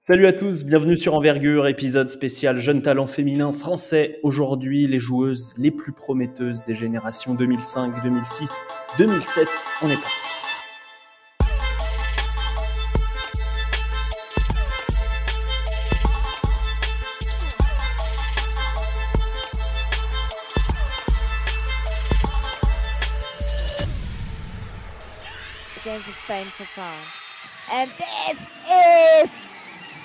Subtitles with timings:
[0.00, 4.20] Salut à tous, bienvenue sur Envergure, épisode spécial Jeune talent féminin français.
[4.22, 8.62] Aujourd'hui, les joueuses les plus prometteuses des générations 2005, 2006,
[8.96, 9.48] 2007.
[9.82, 10.28] On est parti.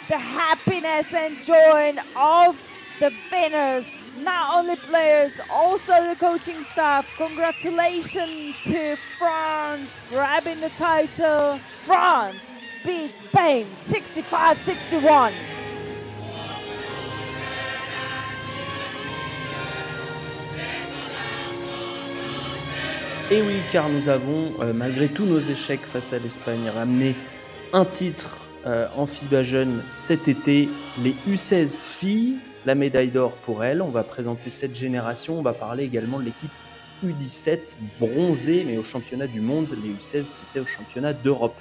[0.07, 2.59] The happiness and joy of
[2.99, 3.85] the winners,
[4.21, 7.07] not only players, also the coaching staff.
[7.17, 11.57] Congratulations to France grabbing the title.
[11.57, 12.37] France
[12.85, 15.31] beats Spain 65 61.
[23.31, 27.15] Et oui, car nous avons, euh, malgré tous nos échecs face à l'Espagne, ramené
[27.71, 30.69] un titre euh, en FIBA Jeune cet été,
[31.01, 32.35] les U16 filles,
[32.65, 33.81] la médaille d'or pour elles.
[33.81, 36.51] On va présenter cette génération, on va parler également de l'équipe
[37.05, 41.55] U17 bronzée, mais au championnat du monde, les U16 c'était au championnat d'Europe.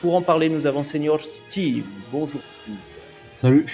[0.00, 1.86] Pour en parler, nous avons senior Steve.
[2.10, 2.42] Bonjour.
[3.34, 3.66] Salut.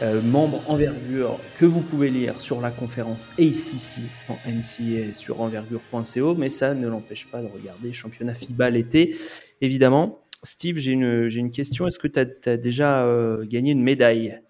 [0.00, 6.34] Euh, membre envergure que vous pouvez lire sur la conférence ACC en NCA sur envergure.co,
[6.34, 9.14] mais ça ne l'empêche pas de regarder championnat FIBA l'été.
[9.60, 11.86] Évidemment, Steve, j'ai une, j'ai une question.
[11.86, 14.40] Est-ce que tu as, déjà euh, gagné une médaille?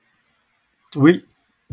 [0.97, 1.25] Oui.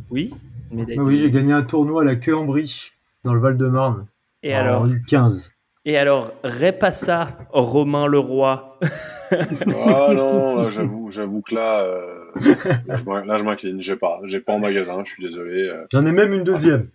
[0.10, 0.34] Oui?
[0.72, 4.08] Une médaille Oui, j'ai gagné un tournoi à la queue en dans le Val-de-Marne.
[4.44, 5.52] Et en alors 15.
[5.86, 8.78] Et alors, repassa Romain Leroy.
[9.32, 12.96] ah non, j'avoue, j'avoue que là, euh, là,
[13.38, 13.82] je m'incline.
[13.82, 15.70] J'ai pas, j'ai pas en magasin, je suis désolé.
[15.70, 15.86] Euh.
[15.92, 16.90] J'en ai même une deuxième.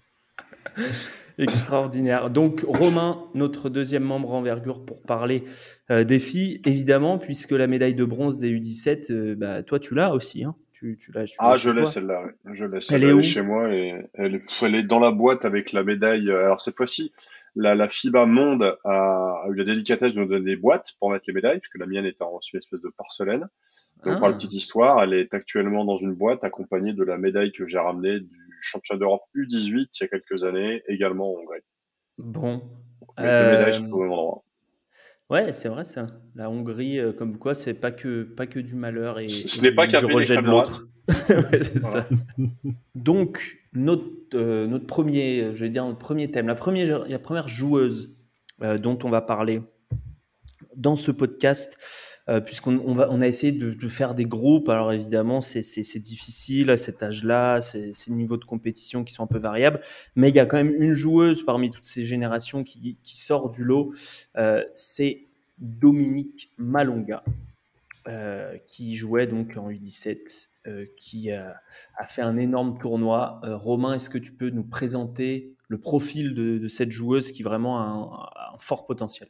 [1.38, 2.30] Extraordinaire.
[2.30, 5.44] Donc, Romain, notre deuxième membre envergure pour parler
[5.90, 10.14] euh, des filles, évidemment, puisque la médaille de bronze des U17, bah, toi, tu l'as
[10.14, 10.44] aussi.
[10.44, 12.24] Hein tu, tu l'as, ah, je l'ai celle-là.
[12.52, 12.78] Je l'ai.
[12.92, 16.30] Elle, est chez moi et elle, elle, est dans la boîte avec la médaille.
[16.30, 17.12] Alors cette fois-ci,
[17.56, 21.34] la, FIBA Monde a, eu la délicatesse de nous donner des boîtes pour mettre les
[21.34, 23.48] médailles, puisque la mienne est en une espèce de porcelaine.
[24.04, 24.36] Donc, pour la ah.
[24.36, 28.20] petite histoire, elle est actuellement dans une boîte accompagnée de la médaille que j'ai ramenée
[28.20, 31.60] du championnat d'Europe U18 il y a quelques années, également en Hongrie.
[32.18, 32.62] Bon.
[33.18, 34.44] Les médailles au même endroit.
[35.30, 36.08] Ouais, c'est vrai ça.
[36.34, 39.72] La Hongrie, euh, comme quoi, c'est pas que pas que du malheur et, ce n'est
[39.72, 40.88] pas qu'un rejet de l'autre.
[41.08, 42.06] c'est ça.
[42.94, 44.04] Donc notre
[44.34, 48.14] euh, notre premier, je vais dire notre premier thème, la première la première joueuse
[48.62, 49.62] euh, dont on va parler
[50.76, 51.78] dans ce podcast.
[52.44, 54.68] Puisqu'on on on a essayé de, faire des groupes.
[54.68, 59.28] Alors évidemment, c'est difficile à cet âge-là, c'est le niveau de compétition qui sont un
[59.28, 59.80] peu variables,
[60.16, 63.64] mais il y a quand même une joueuse parmi toutes ces générations qui, sort du
[63.64, 63.92] lot.
[64.74, 65.26] c'est
[65.58, 67.22] Dominique Malonga,
[68.08, 71.60] euh, qui jouait donc en U17, euh, qui a,
[72.06, 73.40] fait un énorme tournoi.
[73.44, 77.78] Euh, Romain, est-ce que tu peux nous présenter le profil de, cette joueuse qui vraiment
[77.78, 79.28] a un, fort potentiel?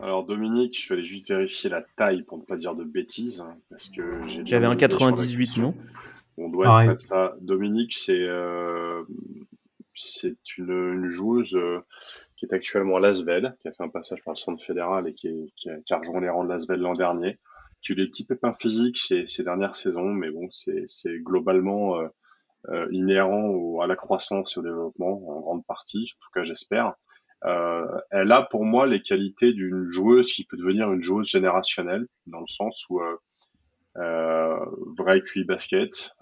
[0.00, 3.40] Alors Dominique, je vais aller juste vérifier la taille pour ne pas dire de bêtises,
[3.40, 4.02] hein, parce que
[4.44, 5.74] j'avais un 98, non?
[6.38, 7.36] On doit être ça.
[7.40, 8.26] Dominique, c'est
[9.94, 11.58] c'est une, joueuse
[12.42, 15.14] qui est actuellement à Lasvel, qui a fait un passage par le centre fédéral et
[15.14, 15.28] qui,
[15.68, 17.38] a, rejoint les rangs de Lasvel l'an dernier,
[17.82, 21.98] qui a eu des petits pépins physiques ces, ces dernières saisons, mais bon, c'est globalement
[21.98, 22.08] euh,
[22.68, 26.94] euh, inhérent à la croissance et au développement en grande partie, en tout cas j'espère.
[27.44, 32.06] Euh, elle a pour moi les qualités d'une joueuse qui peut devenir une joueuse générationnelle,
[32.26, 33.00] dans le sens où
[33.96, 34.58] euh,
[34.96, 36.12] vrai QI basket,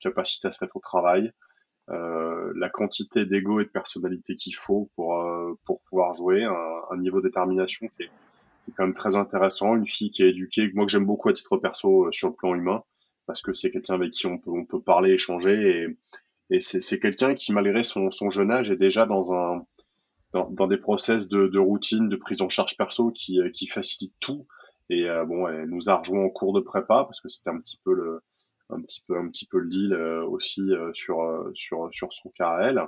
[0.00, 1.32] capacité à se mettre au travail,
[1.90, 6.80] euh, la quantité d'ego et de personnalité qu'il faut pour euh, pour pouvoir jouer, un,
[6.90, 10.22] un, niveau de détermination qui est, qui est, quand même très intéressant, une fille qui
[10.22, 12.82] est éduquée, moi que j'aime beaucoup à titre perso euh, sur le plan humain,
[13.26, 15.54] parce que c'est quelqu'un avec qui on peut on peut parler, échanger,
[16.50, 19.64] et, et c'est quelqu'un qui malgré son, son jeune âge est déjà dans un
[20.32, 24.14] dans, dans des process de, de, routine, de prise en charge perso qui, qui facilite
[24.20, 24.46] tout.
[24.90, 27.78] Et bon, elle nous a rejoint en cours de prépa parce que c'était un petit
[27.84, 28.22] peu le,
[28.70, 32.12] un petit peu un petit peu le deal euh, aussi euh, sur euh, sur sur
[32.12, 32.82] son KRL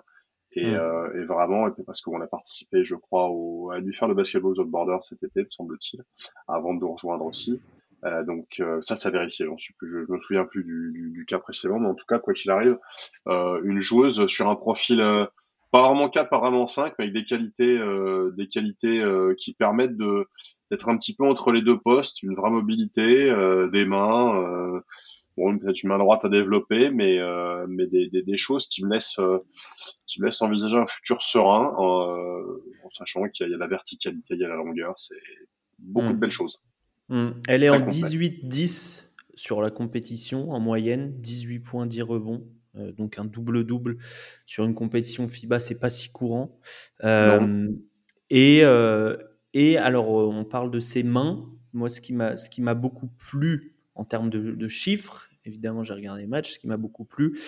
[0.52, 1.12] et, mm.
[1.16, 4.58] et vraiment et parce qu'on a participé je crois au, à lui faire le basketball
[4.58, 6.02] aux border cet été me semble-t-il
[6.48, 7.60] avant de nous rejoindre aussi
[8.04, 9.46] euh, donc ça, ça vérifié.
[9.46, 11.94] J'en suis plus, je, je, me souviens plus du, du, du, cas précédent, mais en
[11.94, 12.76] tout cas, quoi qu'il arrive,
[13.28, 15.26] euh, une joueuse sur un profil euh,
[15.70, 17.78] pas vraiment 4, pas vraiment 5, mais avec des qualités,
[18.36, 19.04] des qualités
[19.38, 20.26] qui permettent de
[20.70, 23.32] d'être un petit peu entre les deux postes, une vraie mobilité,
[23.72, 24.82] des mains
[25.40, 28.84] bon, peut-être une main droite à développer, mais euh, mais des, des, des, choses qui
[28.84, 29.38] me laissent euh,
[30.06, 34.34] qui me laissent envisager un futur serein, euh, en sachant qu'il y, a la verticalité,
[34.34, 35.14] il y a la longueur, c'est
[35.78, 36.20] beaucoup de hmm.
[36.20, 36.58] belles choses.
[37.08, 37.30] Hmm.
[37.48, 42.46] Elle est en 18-10 sur la compétition en moyenne, 18 points, 10 rebonds.
[42.76, 43.98] Euh, donc un double-double
[44.46, 46.58] sur une compétition FIBA, c'est pas si courant.
[47.04, 47.68] Euh,
[48.30, 49.16] et, euh,
[49.54, 51.48] et alors, on parle de ses mains.
[51.72, 55.94] Moi, ce qui m'a, ce qui m'a beaucoup plu en termes de, chiffres, évidemment, j'ai
[55.94, 57.38] regardé les matchs, ce qui m'a beaucoup plu,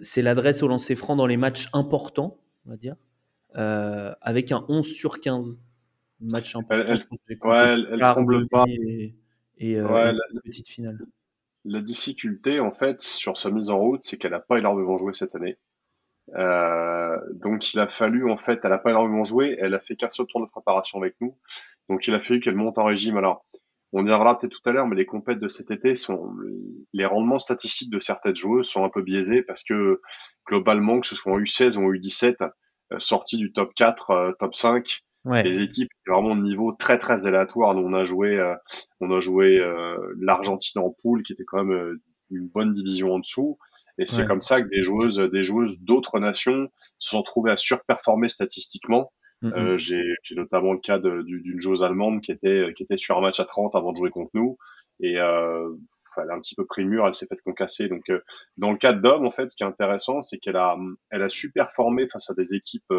[0.00, 2.96] c'est l'adresse au lancer franc dans les matchs importants, on va dire,
[3.54, 5.62] avec un 11 sur 15.
[6.20, 6.84] Match important.
[6.86, 6.98] Elle,
[7.42, 8.64] ouais, elle, pas.
[8.68, 9.14] Et,
[9.58, 10.14] et la,
[10.44, 10.98] petite finale.
[11.64, 15.12] La difficulté, en fait, sur sa mise en route, c'est qu'elle n'a pas énormément joué
[15.14, 15.58] cette année.
[16.34, 19.94] Euh, donc il a fallu en fait, elle n'a pas énormément joué, elle a fait
[19.94, 21.36] qu'un seul tour de préparation avec nous,
[21.90, 23.18] donc il a fallu qu'elle monte en régime.
[23.18, 23.44] Alors
[23.92, 26.34] on y reviendra peut-être tout à l'heure, mais les compètes de cet été sont
[26.92, 30.00] les rendements statistiques de certaines joueuses sont un peu biaisés parce que
[30.46, 32.50] globalement, que ce soit en U16 ou en U17,
[32.92, 37.26] euh, sorties du top 4, euh, top 5, les équipes vraiment de niveau très très
[37.26, 37.76] aléatoire.
[37.76, 38.54] On a joué, euh,
[39.00, 42.00] on a joué euh, l'Argentine en poule, qui était quand même euh,
[42.30, 43.58] une bonne division en dessous.
[43.96, 46.68] Et c'est comme ça que des joueuses, des joueuses d'autres nations
[46.98, 49.12] se sont trouvées à surperformer statistiquement.
[49.44, 50.02] Euh, j'ai
[50.36, 53.74] notamment le cas d'une joueuse allemande qui était, qui était sur un match à 30
[53.74, 54.56] avant de jouer contre nous.
[55.00, 55.70] Et euh,
[56.16, 57.88] elle a un petit peu pris le mur, elle s'est faite concasser.
[57.88, 58.10] Donc,
[58.56, 60.76] dans le cas d'Homme, en fait, ce qui est intéressant, c'est qu'elle a,
[61.10, 62.92] elle a su performer face à des équipes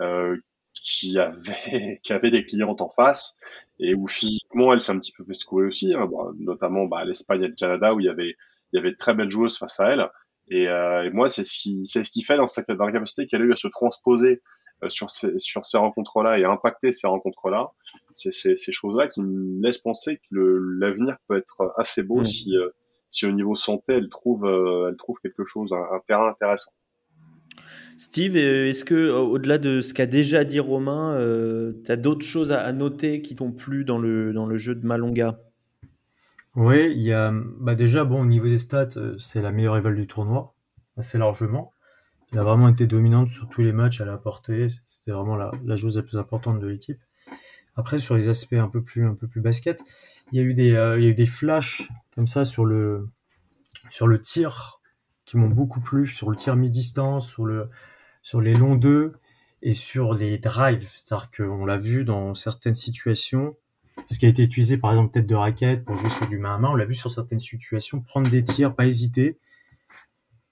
[0.00, 0.36] euh,
[0.74, 3.36] qui avait qui avait des clientes en face
[3.78, 6.08] et où physiquement elle s'est un petit peu fait secouer aussi, hein,
[6.38, 8.36] notamment bah, l'Espagne et le Canada où il y avait
[8.72, 10.08] il y avait de très belles joueuses face à elle.
[10.48, 13.42] Et, euh, et moi c'est ce qui c'est ce qui fait dans la capacité qu'elle
[13.42, 14.42] a eu à se transposer
[14.82, 17.70] euh, sur ces sur ces rencontres-là et à impacter ces rencontres-là.
[18.14, 20.36] C'est ces, ces choses-là qui me laissent penser que
[20.80, 22.24] l'avenir peut être assez beau mmh.
[22.24, 22.70] si euh,
[23.08, 26.72] si au niveau santé elle trouve euh, elle trouve quelque chose un terrain intéressant.
[27.96, 31.96] Steve, euh, est-ce que euh, au-delà de ce qu'a déjà dit Romain, euh, tu as
[31.96, 35.38] d'autres choses à, noter qui t'ont plu dans le, dans le jeu de Malonga?
[36.56, 39.94] Oui, il y a bah déjà bon au niveau des stats, c'est la meilleure éval
[39.94, 40.52] du tournoi,
[40.98, 41.72] assez largement.
[42.32, 45.52] Elle a vraiment été dominante sur tous les matchs, elle a apporté, c'était vraiment la,
[45.64, 47.00] la joueuse la plus importante de l'équipe.
[47.76, 49.82] Après sur les aspects un peu plus un peu plus basket,
[50.30, 53.08] il y a eu des il y a eu des flashs comme ça sur le
[53.90, 54.81] sur le tir
[55.32, 57.70] qui m'ont beaucoup plu sur le tir mi-distance, sur, le,
[58.22, 59.14] sur les longs deux
[59.62, 60.90] et sur les drives.
[60.94, 63.56] C'est-à-dire qu'on l'a vu dans certaines situations,
[64.10, 66.56] ce qui a été utilisé par exemple tête de raquette pour jouer sur du main
[66.56, 69.38] à main, on l'a vu sur certaines situations, prendre des tirs, pas hésiter.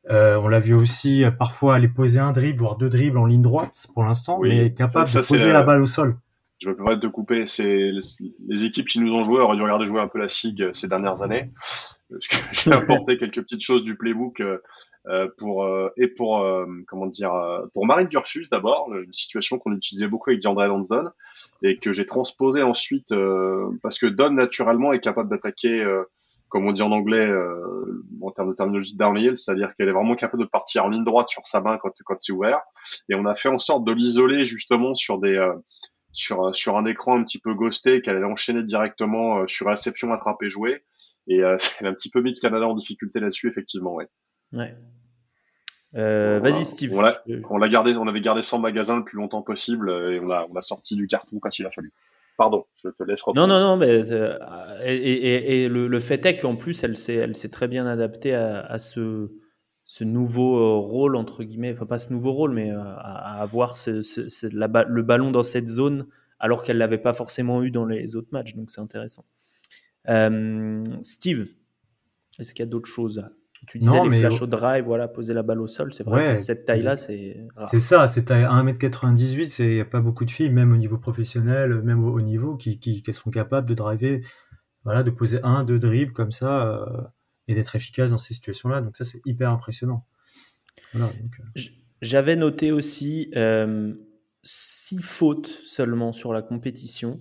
[0.08, 3.26] Euh, on l'a vu aussi euh, parfois aller poser un dribble, voire deux dribbles en
[3.26, 6.16] ligne droite pour l'instant, mais capable de poser la balle au sol.
[6.60, 7.46] Je me permets de couper.
[7.46, 10.60] C'est les, équipes qui nous ont joué auraient dû regarder jouer un peu la SIG
[10.60, 11.50] euh, ces dernières années.
[12.10, 14.58] Parce que j'ai apporté quelques petites choses du playbook euh,
[15.06, 15.66] euh, pour
[15.96, 16.46] et pour
[16.86, 17.32] comment dire
[17.72, 21.08] pour Marine Dursus d'abord une situation qu'on utilisait beaucoup avec DeAndre Lansdon
[21.62, 23.14] et que j'ai transposé ensuite
[23.82, 25.82] parce que Don naturellement est capable d'attaquer
[26.50, 27.32] comme on dit en anglais
[28.20, 31.30] en termes de terminologie downhill, c'est-à-dire qu'elle est vraiment capable de partir en ligne droite
[31.30, 32.60] sur sa main quand quand c'est ouvert
[33.08, 35.38] et on a fait en sorte de l'isoler justement sur des
[36.12, 40.12] sur, sur un écran un petit peu ghosté qu'elle allait enchaîner directement euh, sur réception,
[40.12, 40.84] attraper, jouer.
[41.28, 43.94] Et euh, elle a un petit peu mis le Canada en difficulté là-dessus, effectivement.
[43.94, 44.08] Ouais.
[44.52, 44.74] ouais.
[45.96, 46.96] Euh, Vas-y, Steve.
[47.48, 50.46] On, l'a gardé, on avait gardé 100 magasins le plus longtemps possible et on a,
[50.50, 51.92] on a sorti du carton quand il a fallu.
[52.36, 53.46] Pardon, je te laisse reprendre.
[53.46, 54.38] Non, non, non, mais euh,
[54.84, 57.86] et, et, et le, le, fait est qu'en plus, elle s'est, elle s'est très bien
[57.86, 59.30] adaptée à, à ce,
[59.90, 63.76] ce nouveau euh, rôle, entre guillemets, enfin pas ce nouveau rôle, mais euh, à, avoir
[63.76, 66.06] ce, la, le ballon dans cette zone
[66.38, 68.54] alors qu'elle ne l'avait pas forcément eu dans les autres matchs.
[68.54, 69.24] Donc c'est intéressant.
[70.08, 71.48] Euh, Steve,
[72.38, 73.28] est-ce qu'il y a d'autres choses
[73.66, 76.36] tu disais les flash au drive, voilà, poser la balle au sol, c'est vrai que
[76.40, 77.36] cette taille-là, c'est
[77.68, 80.96] C'est ça, c'est à 1m98, il n'y a pas beaucoup de filles, même au niveau
[80.96, 84.22] professionnel, même au haut niveau, qui, qui, qui, sont capables de driver,
[84.84, 87.12] voilà, de poser un, deux dribbles comme ça
[87.50, 88.80] et d'être efficace dans ces situations-là.
[88.80, 90.06] Donc ça, c'est hyper impressionnant.
[90.94, 91.06] Euh.
[92.00, 93.92] J'avais noté aussi euh,
[94.42, 97.20] six fautes seulement sur la compétition,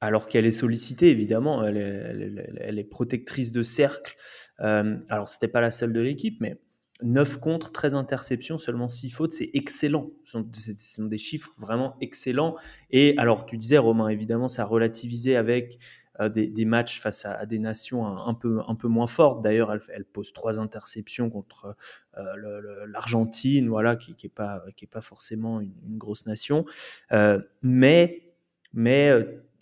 [0.00, 4.16] alors qu'elle est sollicitée, évidemment, elle est, protectrice de cercle.
[4.60, 6.60] Euh, alors, c'était pas la seule de l'équipe, mais
[7.02, 10.10] 9 contre, 13 interceptions, seulement 6 fautes, c'est excellent.
[10.24, 12.56] Ce sont, ce sont, des chiffres vraiment excellents.
[12.90, 15.78] Et alors, tu disais, Romain, évidemment, ça a relativisé avec
[16.20, 19.42] euh, des, matchs face à, des nations un, peu, un peu moins fortes.
[19.42, 21.76] D'ailleurs, elle, pose trois interceptions contre
[22.18, 26.64] euh, l'Argentine, voilà, qui n'est pas, pas forcément une, grosse nation.
[27.12, 28.26] Euh, mais
[28.72, 29.10] mais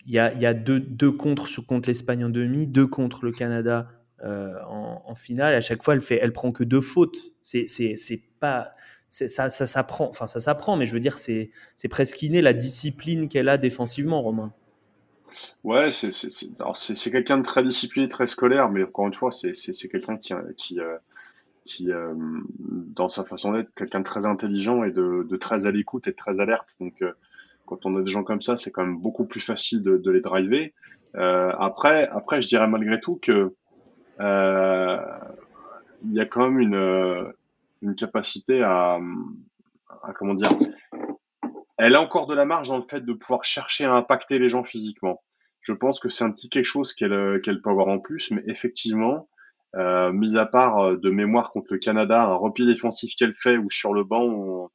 [0.05, 3.31] il y a, y a deux, deux contre contre l'Espagne en demi, deux contre le
[3.31, 3.89] Canada
[4.21, 5.55] en, finale.
[5.55, 7.17] À chaque fois, elle fait, elle prend que deux fautes.
[7.41, 7.65] C'est
[8.39, 8.73] pas
[9.07, 10.07] ça, ça s'apprend.
[10.09, 11.51] Enfin, ça s'apprend, mais je veux dire, c'est
[11.89, 14.53] presque inné la discipline qu'elle a défensivement, Romain.
[15.63, 20.33] Ouais, c'est quelqu'un de très discipliné, très scolaire, mais encore une fois, c'est quelqu'un qui
[20.79, 20.97] euh,
[21.65, 22.13] qui euh,
[22.57, 26.15] dans sa façon d'être, quelqu'un de très intelligent et de très à l'écoute et de
[26.15, 26.75] très alerte.
[26.79, 27.11] Donc euh,
[27.65, 30.21] quand on a des gens comme ça, c'est quand même beaucoup plus facile de les
[30.21, 30.73] driver.
[31.15, 33.53] Euh, après après, je dirais malgré tout que
[34.19, 34.97] euh,
[36.05, 37.31] il y a quand même une euh,
[37.81, 38.99] une capacité à
[40.03, 40.49] à comment dire
[41.79, 44.49] elle a encore de la marge dans le fait de pouvoir chercher à impacter les
[44.49, 45.23] gens physiquement.
[45.61, 48.43] Je pense que c'est un petit quelque chose qu'elle euh, peut avoir en plus, mais
[48.47, 49.29] effectivement,
[49.75, 53.57] euh, mis à part euh, de mémoire contre le Canada, un repli défensif qu'elle fait
[53.57, 54.69] ou sur le banc,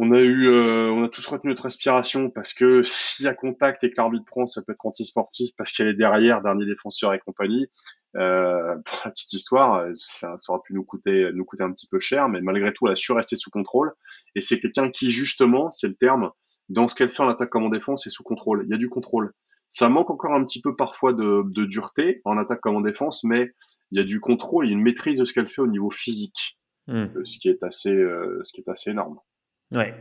[0.00, 3.34] on a eu, euh, on a tous retenu notre respiration parce que s'il y a
[3.34, 7.12] contact et que l'arbitre prend, ça peut être anti-sportif parce qu'elle est derrière, dernier défenseur
[7.14, 7.66] et compagnie.
[8.16, 11.88] Euh, pour la petite histoire, ça, ça, aurait pu nous coûter, nous coûter un petit
[11.88, 13.92] peu cher, mais malgré tout, elle a su rester sous contrôle.
[14.36, 16.30] Et c'est quelqu'un qui, justement, c'est le terme,
[16.68, 18.64] dans ce qu'elle fait en attaque comme en défense, c'est sous contrôle.
[18.66, 19.32] Il y a du contrôle.
[19.68, 23.24] Ça manque encore un petit peu parfois de, de dureté en attaque comme en défense,
[23.24, 23.50] mais
[23.90, 25.66] il y a du contrôle, il y a une maîtrise de ce qu'elle fait au
[25.66, 27.24] niveau physique, mmh.
[27.24, 29.18] ce qui est assez, euh, ce qui est assez énorme.
[29.72, 29.94] Ouais.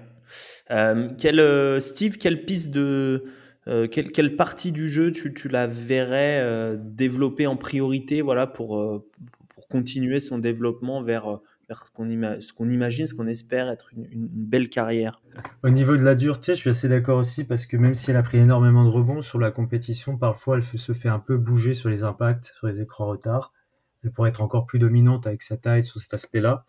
[0.72, 3.26] Euh, quel, euh, Steve, quelle piste de.
[3.68, 9.04] Euh, quelle, quelle, partie du jeu tu, tu la verrais développer en priorité voilà, pour,
[9.50, 13.90] pour continuer son développement vers, vers ce qu'on ima qu'on imagine, ce qu'on espère être
[13.94, 15.22] une, une, belle carrière?
[15.64, 18.16] Au niveau de la dureté, je suis assez d'accord aussi parce que même si elle
[18.16, 21.74] a pris énormément de rebonds sur la compétition, parfois elle se fait un peu bouger
[21.74, 23.52] sur les impacts, sur les écrans retard.
[24.04, 26.64] Elle pourrait être encore plus dominante avec sa taille sur cet aspect-là.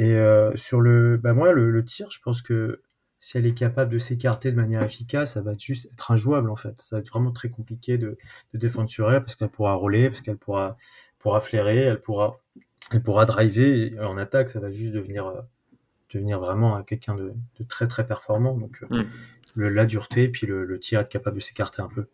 [0.00, 2.80] Et euh, sur le, bah moi, le, le, tir, je pense que
[3.18, 6.56] si elle est capable de s'écarter de manière efficace, ça va juste être injouable en
[6.56, 6.80] fait.
[6.80, 8.16] Ça va être vraiment très compliqué de,
[8.54, 10.78] de défendre sur elle parce qu'elle pourra rouler, parce qu'elle pourra,
[11.18, 12.40] pourra flairer, elle pourra,
[12.90, 13.92] elle pourra driver.
[13.92, 15.42] Et en attaque, ça va juste devenir, euh,
[16.14, 18.56] devenir vraiment quelqu'un de, de, très très performant.
[18.56, 19.02] Donc mm.
[19.54, 22.06] le, la dureté, puis le, le tir, être capable de s'écarter un peu.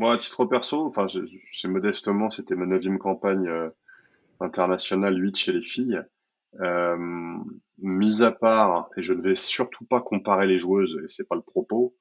[0.00, 3.68] Moi, à titre perso, enfin, c'est modestement, c'était ma neuvième campagne euh,
[4.40, 6.02] internationale 8 chez les filles.
[6.60, 6.96] Euh,
[7.78, 11.36] mis à part, et je ne vais surtout pas comparer les joueuses, et c'est pas
[11.36, 11.94] le propos,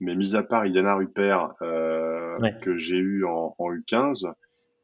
[0.00, 2.56] mais mis à part Iliana Rupert euh, ouais.
[2.62, 4.32] que j'ai eu en, en, U15,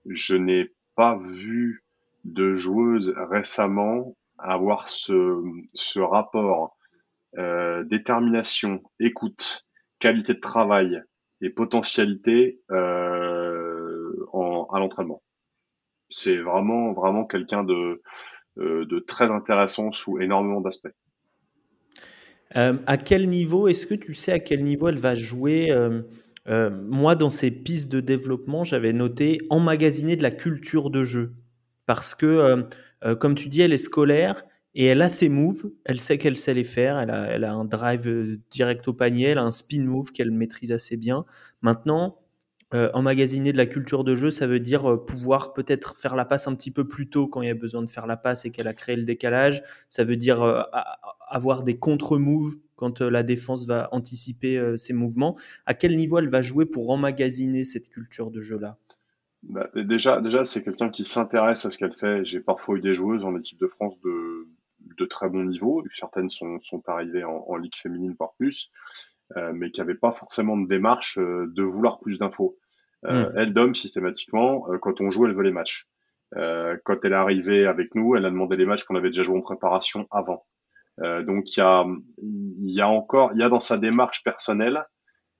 [0.08, 1.84] je n'ai pas vu
[2.24, 5.42] de joueuse récemment avoir ce,
[5.74, 6.76] ce rapport
[7.38, 9.66] euh, détermination, écoute,
[9.98, 11.02] qualité de travail
[11.40, 15.22] et potentialité euh, en, à l'entraînement.
[16.08, 18.02] C'est vraiment vraiment quelqu'un de
[18.56, 20.88] de très intéressant sous énormément d'aspects.
[22.54, 26.02] Euh, à quel niveau, est-ce que tu sais à quel niveau elle va jouer euh,
[26.48, 31.32] euh, Moi, dans ces pistes de développement, j'avais noté emmagasiner de la culture de jeu.
[31.86, 32.62] Parce que, euh,
[33.04, 34.44] euh, comme tu dis, elle est scolaire
[34.74, 37.52] et elle a ses moves, elle sait qu'elle sait les faire, elle a, elle a,
[37.52, 41.24] un drive direct au panier, elle a un spin move qu'elle maîtrise assez bien.
[41.62, 42.18] Maintenant,
[42.74, 46.24] euh, emmagasiner de la culture de jeu, ça veut dire euh, pouvoir peut-être faire la
[46.24, 48.44] passe un petit peu plus tôt quand il y a besoin de faire la passe
[48.44, 49.62] et qu'elle a créé le décalage.
[49.88, 50.62] Ça veut dire euh,
[51.28, 55.38] avoir des contre-moves quand la défense va anticiper ses mouvements.
[55.64, 58.76] À quel niveau elle va jouer pour emmagasiner cette culture de jeu-là?
[59.44, 62.24] Bah, Déjà, déjà c'est quelqu'un qui s'intéresse à ce qu'elle fait.
[62.24, 65.84] J'ai parfois eu des joueuses en équipe de France de, très bon niveau.
[65.88, 68.70] Certaines sont, sont arrivées en, en ligue féminine, voire plus.
[69.36, 72.56] Euh, mais qui n'avait pas forcément de démarche euh, de vouloir plus d'infos.
[73.06, 73.32] Euh, mm.
[73.36, 75.86] Elle, Dom, systématiquement, quand on joue, elle veut les matchs.
[76.32, 79.38] quand elle est arrivée avec nous, elle a demandé les matchs qu'on avait déjà joués
[79.38, 80.46] en préparation avant.
[80.98, 81.84] donc il y a,
[82.62, 84.84] y a encore, il y a dans sa démarche personnelle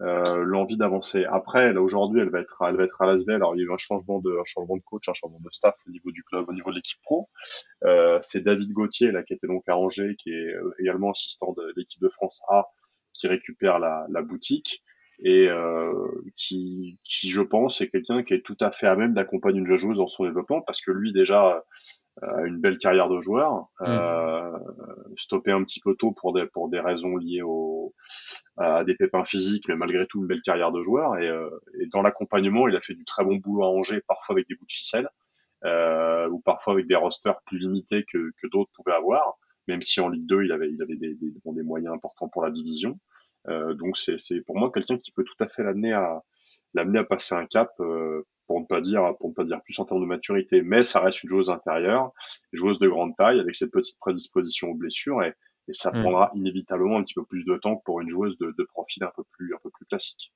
[0.02, 1.24] euh, l'envie d'avancer.
[1.24, 3.30] Après, là aujourd'hui, elle va être, elle va être à l'ASV.
[3.30, 5.50] Alors il y a eu un changement de, un changement de coach, un changement de
[5.50, 7.30] staff au niveau du club, au niveau de l'équipe pro.
[7.84, 11.72] Euh, c'est David Gauthier là qui était donc à Angers, qui est également assistant de
[11.76, 12.66] l'équipe de France A,
[13.16, 14.82] qui récupère la, la boutique
[15.20, 15.92] et euh,
[16.36, 19.76] qui, qui, je pense, est quelqu'un qui est tout à fait à même d'accompagner une
[19.76, 21.64] joueuse dans son développement parce que lui déjà
[22.22, 23.84] a une belle carrière de joueur, mmh.
[23.86, 24.58] euh,
[25.16, 27.94] stoppé un petit peu tôt pour des pour des raisons liées au
[28.56, 31.86] à des pépins physiques, mais malgré tout une belle carrière de joueur et, euh, et
[31.86, 34.66] dans l'accompagnement, il a fait du très bon boulot à Angers, parfois avec des bouts
[34.66, 35.08] de ficelle
[35.64, 40.00] euh, ou parfois avec des rosters plus limités que, que d'autres pouvaient avoir même si
[40.00, 42.98] en Ligue 2, il avait, il avait des, des, des moyens importants pour la division.
[43.48, 46.22] Euh, donc c'est pour moi quelqu'un qui peut tout à fait l'amener à
[46.74, 49.78] l'amener à passer un cap euh, pour ne pas dire pour ne pas dire plus
[49.78, 50.62] en termes de maturité.
[50.62, 52.12] Mais ça reste une joueuse intérieure
[52.52, 55.34] joueuse de grande taille avec cette petite prédisposition aux blessures et,
[55.68, 56.02] et ça mmh.
[56.02, 59.04] prendra inévitablement un petit peu plus de temps que pour une joueuse de, de profil
[59.04, 60.32] un peu plus un peu plus classique.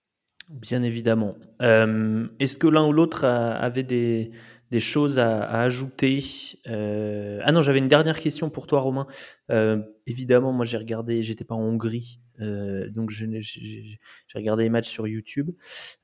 [0.49, 1.37] Bien évidemment.
[1.63, 4.33] Euh, est-ce que l'un ou l'autre avait des
[4.71, 6.25] des choses à, ajouter
[6.69, 9.07] euh, Ah non, j'avais une dernière question pour toi, Romain.
[9.51, 13.99] Euh, évidemment, moi j'ai regardé, j'étais pas en Hongrie, donc j'ai
[14.35, 15.51] regardé les matchs sur YouTube.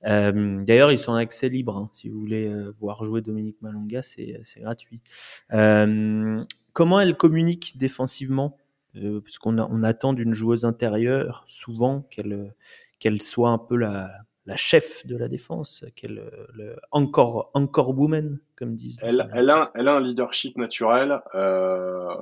[0.02, 1.76] D'ailleurs, ils sont en accès libre.
[1.76, 1.88] Hein.
[1.92, 5.00] si vous voulez voir jouer Dominique Malonga, c'est gratuit.
[5.50, 8.58] comment elle communique défensivement?
[8.94, 14.10] Parce qu'on on attend d'une joueuse intérieure souvent qu'elle soit un peu la,
[14.46, 18.98] la chef de la défense, qu'elle le encore encore woman comme disent.
[19.02, 22.14] Elle, elle, a, elle a un leadership naturel euh,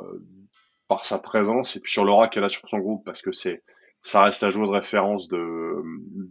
[0.89, 3.63] par sa présence et puis sur l'aura qu'elle a sur son groupe parce que c'est
[4.01, 5.83] ça reste la joueuse référence de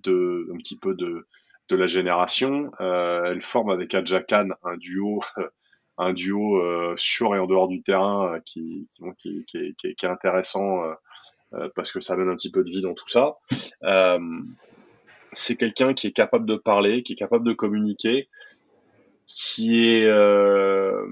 [0.04, 1.28] de un petit peu de
[1.70, 2.72] de la génération.
[2.82, 5.22] Euh, elle forme avec Adja Khan un duo
[6.00, 10.10] un duo euh, sur et en dehors du terrain qui qui, qui, qui, qui est
[10.10, 10.82] intéressant
[11.76, 13.38] parce que ça donne un petit peu de vie dans tout ça.
[13.84, 14.18] Euh,
[15.34, 18.30] c'est quelqu'un qui est capable de parler, qui est capable de communiquer,
[19.28, 21.06] qui est euh,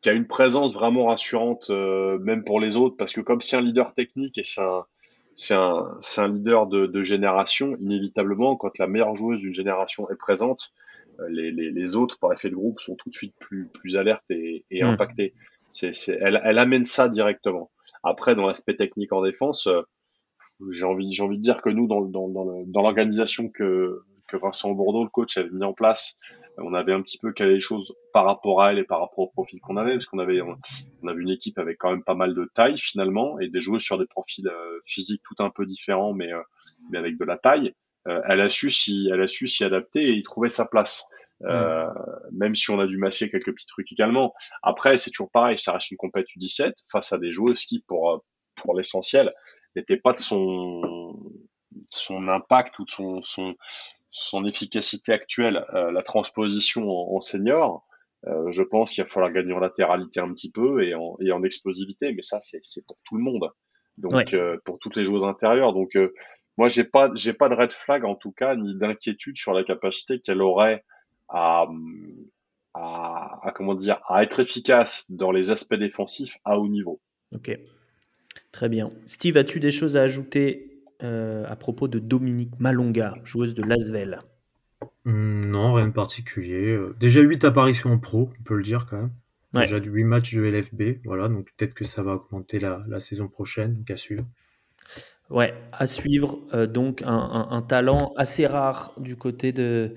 [0.00, 3.56] qui a une présence vraiment rassurante, euh, même pour les autres, parce que comme c'est
[3.56, 4.84] un leader technique et c'est un
[5.34, 10.16] c'est un, un leader de, de, génération, inévitablement, quand la meilleure joueuse d'une génération est
[10.16, 10.72] présente,
[11.20, 13.96] euh, les, les, les, autres, par effet de groupe, sont tout de suite plus, plus
[13.96, 14.88] alertes et, et mmh.
[14.88, 15.32] impactés.
[15.82, 17.70] Elle, elle amène ça directement.
[18.02, 19.82] Après, dans l'aspect technique en défense, euh,
[20.70, 24.70] j'ai envie, j'ai envie de dire que nous, dans, dans, dans l'organisation que, que Vincent
[24.72, 26.18] Bordeaux, le coach, avait mis en place,
[26.58, 29.20] on avait un petit peu calé les choses par rapport à elle et par rapport
[29.24, 32.14] au profil qu'on avait, parce qu'on avait, on avait une équipe avec quand même pas
[32.14, 35.64] mal de taille finalement et des joueuses sur des profils euh, physiques tout un peu
[35.66, 36.42] différents, mais, euh,
[36.90, 37.74] mais avec de la taille.
[38.08, 41.06] Euh, elle a su s'y, elle a su s'y adapter et y trouver sa place.
[41.44, 41.88] Euh,
[42.30, 44.32] même si on a dû masquer quelques petits trucs également.
[44.62, 48.24] Après, c'est toujours pareil, ça reste une compète U17 face à des joueuses qui, pour,
[48.54, 49.32] pour l'essentiel,
[49.76, 51.16] n'étaient pas de son,
[51.88, 53.54] son impact ou de son, son,
[54.08, 55.64] son efficacité actuelle.
[55.74, 57.86] Euh, la transposition en, en senior,
[58.26, 61.32] euh, je pense qu'il va falloir gagner en latéralité un petit peu et en, et
[61.32, 63.50] en explosivité, mais ça, c'est pour tout le monde.
[63.98, 64.34] Donc, ouais.
[64.34, 65.72] euh, pour toutes les joueuses intérieures.
[65.72, 66.14] Donc, euh,
[66.56, 69.64] moi, j'ai pas, j'ai pas de red flag en tout cas, ni d'inquiétude sur la
[69.64, 70.84] capacité qu'elle aurait
[71.28, 71.66] à,
[72.74, 77.00] à, à, comment dire, à être efficace dans les aspects défensifs à haut niveau.
[77.34, 77.58] Ok,
[78.52, 78.90] très bien.
[79.06, 84.20] Steve, as-tu des choses à ajouter euh, à propos de Dominique Malonga, joueuse de Lasvel?
[85.04, 86.72] Mmh, Non, rien de particulier.
[86.72, 89.10] Euh, déjà 8 apparitions en pro, on peut le dire quand même.
[89.54, 89.62] Ouais.
[89.62, 93.28] Déjà 8 matchs de LFB, voilà, donc peut-être que ça va augmenter la, la saison
[93.28, 94.24] prochaine, donc à suivre.
[95.30, 96.40] Ouais, à suivre.
[96.52, 99.94] Euh, donc, un, talent assez rare du côté de,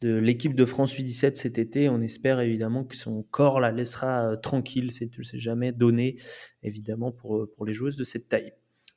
[0.00, 1.88] de l'équipe de France U17 cet été.
[1.88, 4.90] On espère évidemment que son corps la laissera euh, tranquille.
[4.90, 6.16] C'est, c'est jamais donné,
[6.62, 8.52] évidemment, pour, pour les joueuses de cette taille.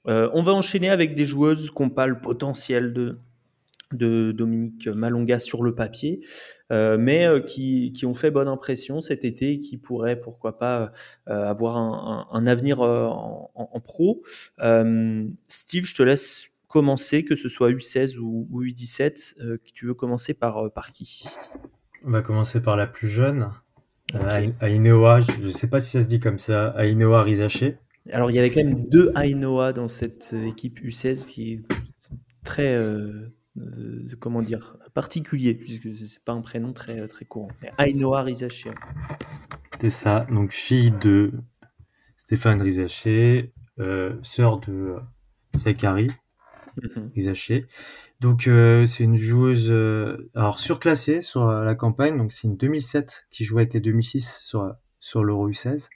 [0.08, 3.20] Euh, on va enchaîner avec des joueuses qui n'ont pas le potentiel de,
[3.96, 6.22] de Dominique Malonga sur le papier,
[6.72, 10.58] euh, mais euh, qui, qui, ont fait bonne impression cet été et qui pourraient, pourquoi
[10.58, 10.92] pas,
[11.28, 14.24] euh, avoir un, un, un avenir en, en, en, pro.
[15.48, 19.58] Steve, je te laisse commencer, que ce soit U16 ou, ou U17.
[19.74, 21.28] tu veux commencer par, par qui?
[22.06, 23.52] On va commencer par la plus jeune,
[24.14, 24.54] okay.
[24.62, 27.78] Ainoa, je ne sais pas si ça se dit comme ça, Ainoa Rizaché.
[28.12, 31.62] Alors, il y avait quand même deux Ainoa dans cette équipe U16 qui est
[32.44, 32.78] très
[33.58, 37.50] euh, comment dire, particulier, puisque c'est pas un prénom très, très courant.
[37.62, 38.72] Mais Ainoa Rizaché.
[39.80, 41.32] C'est ça, donc fille de
[42.18, 44.96] Stéphane Rizaché, euh, sœur de
[45.58, 46.12] Zachary
[46.78, 47.14] mm-hmm.
[47.16, 47.66] Rizaché.
[48.20, 53.28] Donc euh, c'est une joueuse euh, alors surclassée sur la campagne, donc c'est une 2007
[53.32, 55.90] qui jouait avec les 2006 sur, sur l'Euro U16.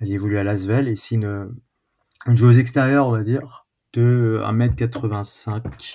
[0.00, 1.50] Elle évolue à Lasvel et c'est une,
[2.26, 5.94] une joueuse extérieure, on va dire, de 1m85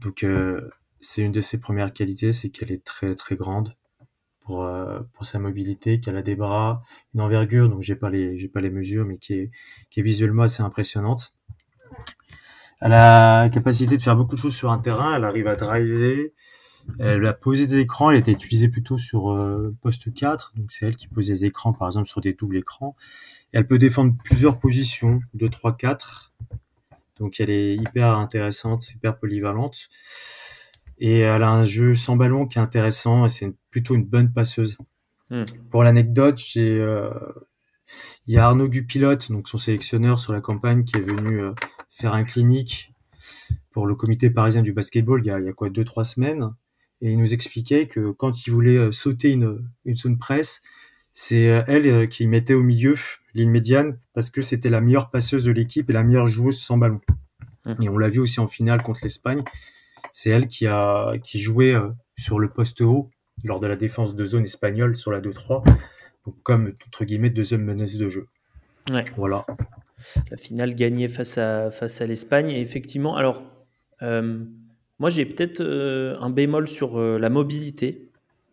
[0.00, 3.74] donc euh, c'est une de ses premières qualités, c'est qu'elle est très très grande
[4.40, 6.82] pour, euh, pour sa mobilité, qu'elle a des bras,
[7.14, 9.50] une envergure, donc j'ai pas les j'ai pas les mesures, mais qui est
[9.90, 11.34] qui est visuellement assez impressionnante.
[12.80, 15.56] Elle a la capacité de faire beaucoup de choses sur un terrain, elle arrive à
[15.56, 16.32] driver,
[16.98, 20.86] elle a posé des écrans, elle était utilisée plutôt sur euh, poste 4, donc c'est
[20.86, 22.96] elle qui pose des écrans par exemple sur des doubles écrans.
[23.52, 26.29] Elle peut défendre plusieurs positions, 2, 3, 4.
[27.20, 29.88] Donc elle est hyper intéressante, hyper polyvalente.
[30.98, 34.32] Et elle a un jeu sans ballon qui est intéressant et c'est plutôt une bonne
[34.32, 34.76] passeuse.
[35.30, 35.44] Mm.
[35.70, 37.10] Pour l'anecdote, j'ai euh,
[38.26, 41.52] il y a Arnaud Gupilote, donc son sélectionneur sur la campagne, qui est venu euh,
[41.90, 42.92] faire un clinique
[43.70, 46.04] pour le comité parisien du basketball il y a, il y a quoi deux trois
[46.04, 46.52] semaines
[47.00, 50.60] et il nous expliquait que quand il voulait euh, sauter une, une zone presse,
[51.12, 52.94] c'est elle qui mettait au milieu
[53.34, 56.76] ligne médiane parce que c'était la meilleure passeuse de l'équipe et la meilleure joueuse sans
[56.78, 57.00] ballon.
[57.66, 57.82] Mmh.
[57.82, 59.42] Et on l'a vu aussi en finale contre l'Espagne.
[60.12, 63.10] C'est elle qui a qui jouait euh, sur le poste haut
[63.44, 65.64] lors de la défense de zone espagnole sur la 2-3,
[66.42, 68.26] comme entre guillemets deuxième menace de jeu.
[68.90, 69.04] Ouais.
[69.16, 69.46] Voilà.
[70.30, 72.50] La finale gagnée face à, face à l'Espagne.
[72.50, 73.42] Et effectivement, alors,
[74.02, 74.42] euh,
[74.98, 78.06] moi j'ai peut-être euh, un bémol sur euh, la mobilité,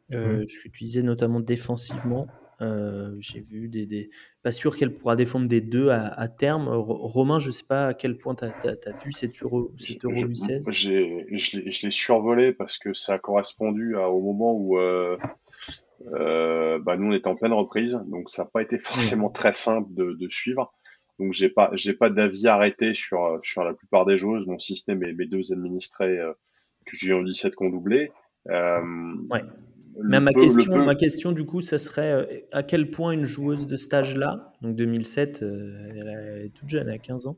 [0.09, 0.47] Mhm.
[0.47, 2.27] ce que tu disais notamment défensivement.
[2.61, 4.09] Euh, j'ai vu des, des-
[4.41, 6.67] Pas sûr qu'elle pourra défendre des deux à, à terme.
[6.69, 10.15] Ro- Romain, je sais pas à quel point tu as, vu cet Euro, cet Euro
[10.15, 14.79] Je- 16 j'ai- Je l'ai survolé parce que ça a correspondu à- au moment où
[14.79, 15.17] euh,
[16.13, 19.53] euh, bah, nous on était en pleine reprise, donc ça n'a pas été forcément très
[19.53, 20.73] simple de, de suivre.
[21.19, 24.75] Donc j'ai pas j'ai pas d'avis arrêté sur sur la plupart des joueuses, bon si
[24.75, 26.33] ce n'est mes, mes deux administrés euh,
[26.85, 28.11] que j'ai en 17 qu'on doublé.
[28.49, 28.81] Euh,
[29.29, 29.41] Ouais.
[30.03, 33.25] Mais ma peu- question, ma question, du coup, ça serait euh, à quel point une
[33.25, 37.37] joueuse de stage là, donc 2007, euh, elle, est toute jeune, elle a 15 ans,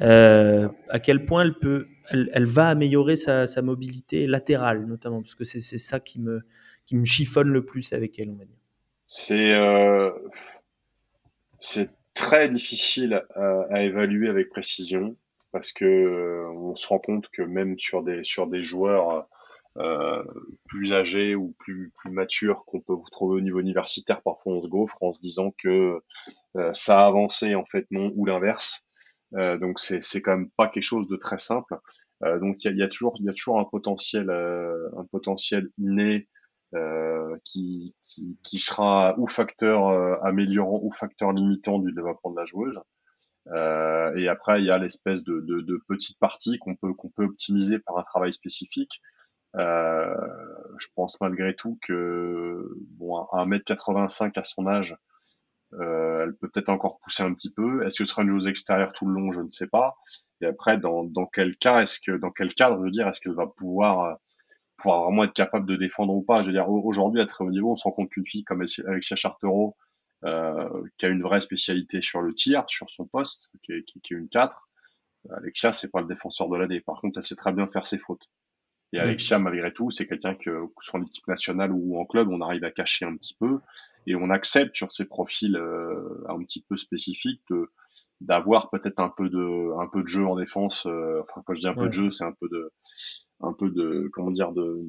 [0.00, 5.22] euh, à quel point elle peut, elle, elle va améliorer sa, sa mobilité latérale, notamment,
[5.22, 6.42] parce que c'est ça qui me,
[6.86, 8.58] qui me chiffonne le plus avec elle, on va dire.
[9.06, 10.10] C'est euh,
[12.14, 15.16] très difficile à, à évaluer avec précision
[15.52, 19.28] parce que euh, on se rend compte que même sur des sur des joueurs
[19.78, 20.22] euh,
[20.68, 24.62] plus âgés ou plus plus matures qu'on peut vous trouver au niveau universitaire, parfois on
[24.62, 26.00] se gaufre en se disant que
[26.56, 28.86] euh, ça a avancé en fait non ou l'inverse.
[29.34, 31.76] Euh, donc c'est c'est quand même pas quelque chose de très simple.
[32.22, 34.88] Euh, donc il y a, y a toujours il y a toujours un potentiel euh,
[34.96, 36.28] un potentiel inné
[37.44, 39.86] qui, qui, qui sera ou facteur
[40.24, 42.80] améliorant ou facteur limitant du développement de la joueuse.
[44.16, 47.26] Et après, il y a l'espèce de, de, de petite partie qu'on peut, qu'on peut
[47.26, 49.00] optimiser par un travail spécifique.
[49.56, 50.14] Euh,
[50.78, 54.96] je pense malgré tout que bon, à 1m85 à son âge,
[55.74, 57.84] euh, elle peut peut-être encore pousser un petit peu.
[57.84, 59.32] Est-ce que ce sera une joueuse extérieure tout le long?
[59.32, 59.96] Je ne sais pas.
[60.40, 63.20] Et après, dans, dans quel cas est-ce que, dans quel cadre, je veux dire, est-ce
[63.20, 64.18] qu'elle va pouvoir
[64.76, 66.42] pouvoir vraiment être capable de défendre ou pas?
[66.42, 68.64] Je veux dire, aujourd'hui, à très haut niveau, on se rend compte qu'une fille comme
[68.86, 69.76] Alexia Chartereau,
[70.24, 73.98] euh, qui a une vraie spécialité sur le tir, sur son poste, qui est, qui
[73.98, 74.68] est une 4,
[75.30, 76.80] Alexia, c'est pas le défenseur de l'année.
[76.80, 78.28] Par contre, elle sait très bien faire ses fautes.
[78.92, 82.40] Et Alexia, malgré tout, c'est quelqu'un que, soit en équipe nationale ou en club, on
[82.40, 83.58] arrive à cacher un petit peu
[84.06, 87.70] et on accepte sur ces profils euh, un petit peu spécifiques de
[88.20, 90.86] d'avoir peut-être un peu de un peu de jeu en défense.
[90.86, 92.70] Euh, enfin, quand je dis un peu de jeu, c'est un peu de
[93.40, 94.84] un peu de comment dire de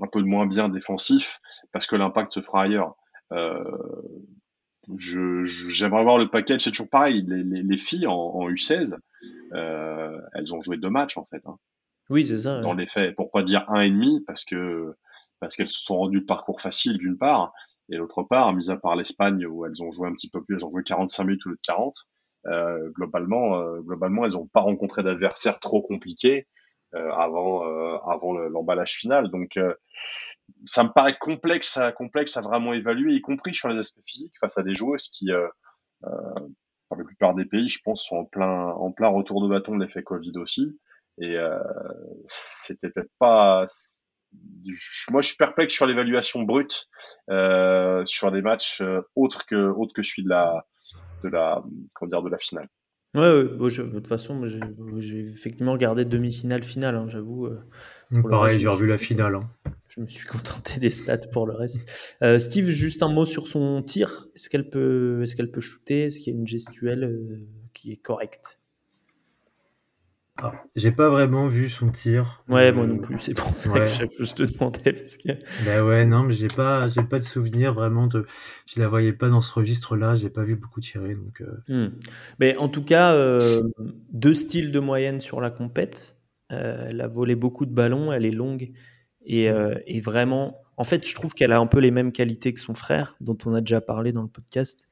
[0.00, 1.40] un peu de moins bien défensif
[1.72, 2.94] parce que l'impact se fera ailleurs.
[3.32, 3.64] Euh,
[4.96, 6.60] je, je- j'aimerais voir le package.
[6.62, 7.24] C'est toujours pareil.
[7.26, 8.96] Les, les, les filles en, en U16,
[9.54, 11.42] euh, elles ont joué deux matchs en fait.
[11.46, 11.56] hein
[12.12, 12.60] Oui, c'est ça.
[12.60, 12.82] dans ouais.
[12.82, 14.94] les faits, pour pas dire un et demi, parce que
[15.40, 17.52] parce qu'elles se sont rendues le parcours facile d'une part,
[17.88, 20.56] et d'autre part, mis à part l'Espagne où elles ont joué un petit peu plus,
[20.56, 21.96] elles ont joué 45 minutes au lieu de 40.
[22.46, 26.48] Euh, globalement, euh, globalement, elles n'ont pas rencontré d'adversaires trop compliqués
[26.94, 27.62] euh, avant
[28.06, 29.30] avant le- l'emballage final.
[29.30, 29.58] Donc,
[30.66, 34.34] ça me paraît complexe à complexe à vraiment évaluer, y compris sur les aspects physiques
[34.38, 35.28] face à des joueuses qui,
[36.02, 39.76] dans la plupart des pays, je pense, sont en plein en plein retour de bâton
[39.76, 40.78] de l'effet Covid aussi.
[41.20, 41.58] Et euh,
[42.26, 43.66] c'était peut-être pas.
[45.10, 46.86] Moi, je suis perplexe sur l'évaluation brute
[47.30, 50.66] euh, sur des matchs euh, autres que autres que celui de la
[51.22, 51.62] de la
[51.94, 52.68] comment dire de la finale.
[53.14, 54.48] Ouais, ouais, bon, je- de toute façon, moi,
[54.98, 57.44] j'ai, effectivement regardé demi-finale, finale, hein, j'avoue.
[57.46, 57.60] euh,
[58.30, 59.34] pareil, j'ai revu la finale.
[59.34, 59.50] hein.
[59.86, 62.16] Je me suis contenté des stats pour le reste.
[62.22, 64.28] Euh, Steve, juste un mot sur son tir.
[64.34, 66.04] Est-ce qu'elle peut, est-ce qu'elle peut shooter?
[66.04, 68.61] Est-ce qu'il y a une gestuelle euh, qui est correcte?
[70.40, 72.42] Ah, j'ai pas vraiment vu son tir.
[72.48, 73.18] Ouais, Euh, moi non plus.
[73.18, 73.80] C'est pour ça ouais.
[73.80, 75.28] que je, je te demandais parce que.
[75.64, 78.26] Bah ouais, non, mais j'ai pas, j'ai pas de souvenir vraiment de.
[78.66, 80.14] Je la voyais pas dans ce registre-là.
[80.14, 81.42] J'ai pas vu beaucoup tirer, donc.
[81.42, 81.98] euh, Hmm.
[82.40, 83.62] Mais en tout cas, euh,
[84.12, 86.16] deux styles de moyenne sur la compète.
[86.50, 88.72] Euh, elle a volé beaucoup de ballons, elle est longue
[89.24, 92.52] et, euh, et vraiment, en fait, je trouve qu'elle a un peu les mêmes qualités
[92.52, 94.86] que son frère, dont on a déjà parlé dans le podcast.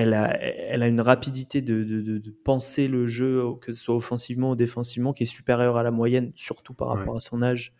[0.00, 3.80] Elle, a, elle a une rapidité de, de, de- de penser le jeu, que ce
[3.82, 6.98] soit offensivement ou défensivement, qui est supérieure à la moyenne, surtout par Ouais.
[6.98, 7.72] rapport à son âge.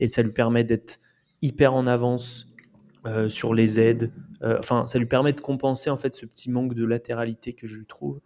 [0.00, 0.98] Et ça lui permet d'être
[1.40, 2.48] hyper en avance
[3.06, 4.12] euh, sur les aides.
[4.42, 7.66] Euh, enfin, ça lui permet de compenser en fait ce petit manque de latéralité que
[7.66, 8.20] je lui trouve.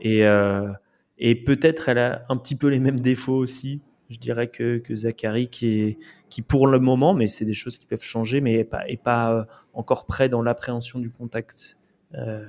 [0.00, 0.70] Et, euh,
[1.18, 3.80] et peut-être elle a un petit peu les mêmes défauts aussi.
[4.08, 5.98] Je dirais que, que Zachary, qui, est,
[6.30, 9.02] qui pour le moment, mais c'est des choses qui peuvent changer, mais est pas, est
[9.02, 11.76] pas encore prêt dans l'appréhension du contact.
[12.14, 12.46] Euh,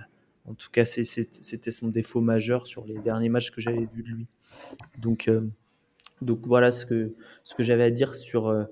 [0.49, 4.09] en tout cas, c'était son défaut majeur sur les derniers matchs que j'avais vus de
[4.09, 4.27] lui.
[4.97, 5.47] Donc, euh,
[6.21, 7.13] voilà ce que,
[7.59, 8.65] j'avais à dire sur euh,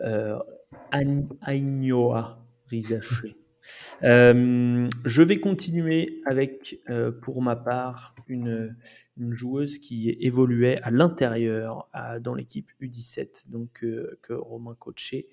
[0.00, 0.38] euh,
[0.92, 3.36] Ain- Ainhoa Rizaché.
[4.02, 6.80] Euh, je vais continuer avec,
[7.22, 8.74] pour ma part, une,
[9.30, 11.88] joueuse qui évoluait à l'intérieur
[12.20, 13.84] dans l'équipe U17, donc
[14.22, 15.28] que Romain coachait.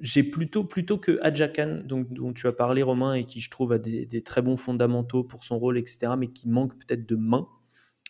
[0.00, 3.72] J'ai plutôt, plutôt que Adjakan, donc, dont tu as parlé, Romain, et qui je trouve
[3.72, 7.48] a des, très bons fondamentaux pour son rôle, etc., mais qui manque peut-être de main.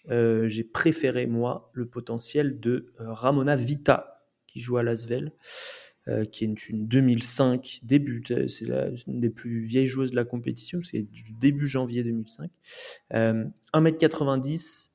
[0.08, 5.32] J'ai préféré, moi, le potentiel de Ramona Vita, qui joue à Lasvel.
[6.08, 8.66] Euh, qui est une 2005 début, c'est
[9.06, 12.50] une des plus vieilles joueuses de la compétition, c'est du début janvier 2005.
[13.12, 14.92] 1m90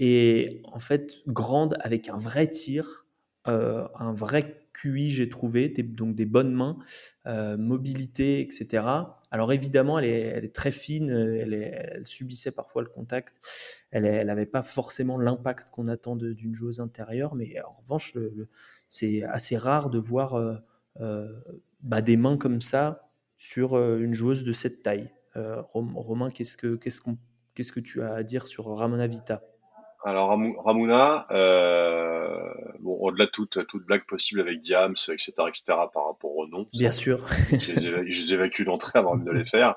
[0.00, 3.06] et en fait grande avec un vrai tir,
[3.46, 6.78] euh, un vrai QI j'ai trouvé, donc des bonnes mains,
[7.26, 8.84] euh, mobilité, etc.
[9.30, 10.04] Alors évidemment, elle
[10.44, 13.40] est, très fine, elle, subissait parfois le contact,
[13.90, 18.14] elle n'avait pas forcément l'impact qu'on attend d'une joueuse intérieure, mais en revanche,
[18.88, 20.54] c'est assez rare de voir euh,
[21.00, 21.28] euh,
[21.82, 25.10] bah, des mains comme ça sur euh, une joueuse de cette taille.
[25.72, 29.42] Romain, qu'est-ce que, qu'est-ce que tu as à dire sur Ramona Vita?
[30.04, 31.28] Alors Ramona,
[32.80, 36.66] bon, au-delà de toute, toute blague possible avec Diams, etc., etc., par rapport au nom.
[36.72, 37.26] Bien sûr.
[37.50, 39.74] je, les évacue d'entrée avant de les faire.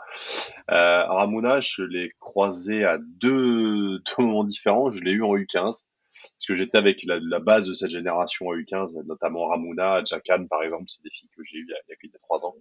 [0.69, 4.91] Euh, Ramona, je l'ai croisé à deux, deux moments différents.
[4.91, 8.55] Je l'ai eu en U15 parce que j'étais avec la, base de cette génération à
[8.55, 11.97] U15, notamment Ramuna, Jacan par exemple, c'est des filles que j'ai eues il y a,
[12.03, 12.55] il y a trois ans.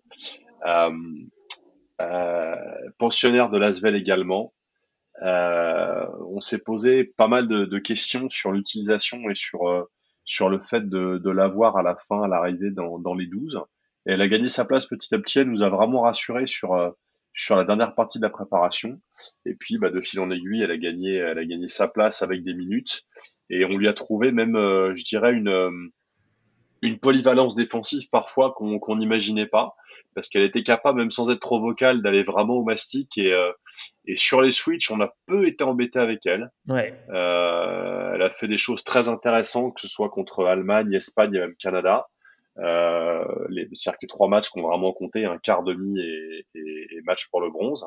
[0.67, 0.91] Euh,
[2.01, 4.53] euh, pensionnaire de Lasvel également.
[5.23, 9.85] Euh, on s'est posé pas mal de, de questions sur l'utilisation et sur euh,
[10.25, 13.61] sur le fait de, de l'avoir à la fin, à l'arrivée dans, dans les 12.
[14.07, 15.41] Et elle a gagné sa place petit à petit.
[15.41, 16.91] Elle nous a vraiment rassuré sur euh,
[17.33, 19.01] sur la dernière partie de la préparation.
[19.47, 22.23] Et puis, bah, de fil en aiguille, elle a gagné, elle a gagné sa place
[22.23, 23.03] avec des minutes.
[23.49, 25.71] Et on lui a trouvé même, euh, je dirais, une, euh,
[26.83, 29.75] une polyvalence défensive parfois qu'on n'imaginait pas.
[30.15, 33.17] Parce qu'elle était capable, même sans être trop vocale, d'aller vraiment au mastic.
[33.17, 33.53] Et, euh,
[34.07, 36.51] et sur les switches, on a peu été embêté avec elle.
[36.69, 36.95] Ouais.
[37.09, 41.55] elle a fait des choses très intéressantes, que ce soit contre Allemagne, Espagne et même
[41.57, 42.09] Canada.
[42.59, 47.01] Euh, les, cest les trois matchs qu'on vraiment compté, un quart demi et, et, et
[47.05, 47.87] match pour le bronze.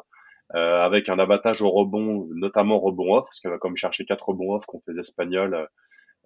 [0.56, 4.30] Euh, avec un abattage au rebond, notamment rebond off, parce qu'elle va comme chercher quatre
[4.30, 5.68] rebonds off contre les Espagnols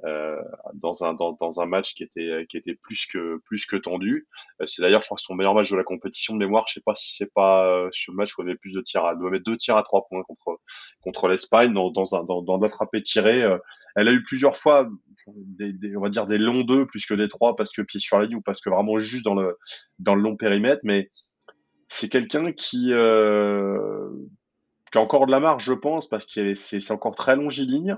[0.03, 0.35] euh,
[0.73, 4.27] dans un dans, dans, un match qui était qui était plus que plus que tendu.
[4.61, 6.65] Euh, c'est d'ailleurs, je crois, son meilleur match de la compétition de mémoire.
[6.67, 9.05] Je sais pas si c'est pas le match où elle avait plus de tirs.
[9.09, 10.59] Elle doit mettre deux tirs à trois points contre
[10.99, 13.49] contre l'Espagne dans dans un dans, dans l'attrapé tiré.
[13.95, 14.89] elle a eu plusieurs fois
[15.27, 18.01] des, des, on va dire des longs deux plus que des trois parce que pied
[18.01, 19.57] sur la ligne ou parce que vraiment juste dans le
[19.99, 21.11] dans le long périmètre, mais
[21.87, 24.09] c'est quelqu'un qui, euh,
[24.91, 27.97] qui a encore de la marge, je pense, parce que c'est encore très longiligne,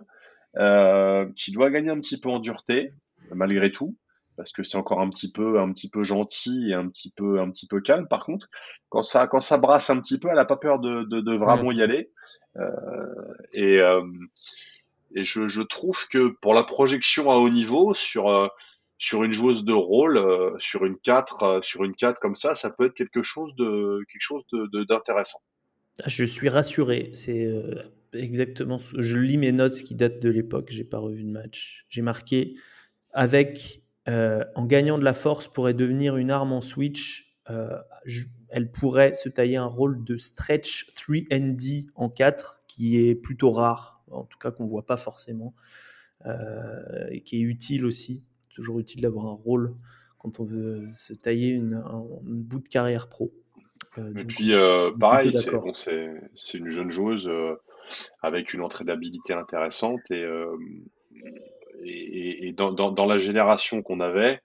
[0.57, 2.93] euh, qui doit gagner un petit peu en dureté,
[3.33, 3.95] malgré tout,
[4.37, 7.39] parce que c'est encore un petit peu, un petit peu gentil et un petit peu,
[7.39, 8.07] un petit peu calme.
[8.07, 8.49] Par contre,
[8.89, 11.35] quand ça, quand ça brasse un petit peu, elle a pas peur de, de, de
[11.35, 12.11] vraiment y aller.
[12.57, 14.01] Euh, et euh,
[15.15, 18.47] et je, je, trouve que pour la projection à haut niveau sur euh,
[18.99, 22.53] sur une joueuse de rôle, euh, sur une 4, euh, sur une 4 comme ça,
[22.53, 24.43] ça peut être quelque chose de quelque chose
[24.87, 25.39] d'intéressant.
[26.05, 27.11] Je suis rassuré.
[27.15, 27.81] C'est euh,
[28.11, 28.77] exactement.
[28.77, 30.67] Je lis mes notes qui datent de l'époque.
[30.69, 31.85] J'ai pas revu de match.
[31.89, 32.55] J'ai marqué
[33.11, 33.81] avec
[34.55, 37.37] en gagnant de la force pourrait devenir une arme en switch.
[38.49, 41.17] elle pourrait se tailler un rôle de stretch 3
[41.93, 45.53] en 4 qui est plutôt rare, en tout cas qu'on voit pas forcément,
[47.11, 48.23] et qui est utile aussi
[48.59, 49.73] toujours utile d'avoir un rôle
[50.17, 53.31] quand on veut se tailler une, un, bout de carrière pro.
[53.97, 57.55] Euh, et puis, euh, pareil, c'est une jeune joueuse euh,
[58.21, 60.25] avec une entrée d'habilité intéressante et,
[61.83, 64.41] et, dans, dans, la génération qu'on avait,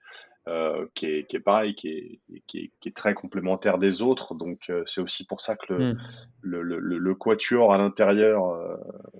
[0.93, 4.33] qui, est, qui est pareil, qui est, qui est, très complémentaire des autres.
[4.33, 5.97] Donc, c'est aussi pour ça que le, hmm.
[6.41, 8.57] le, le, le, quatuor à l'intérieur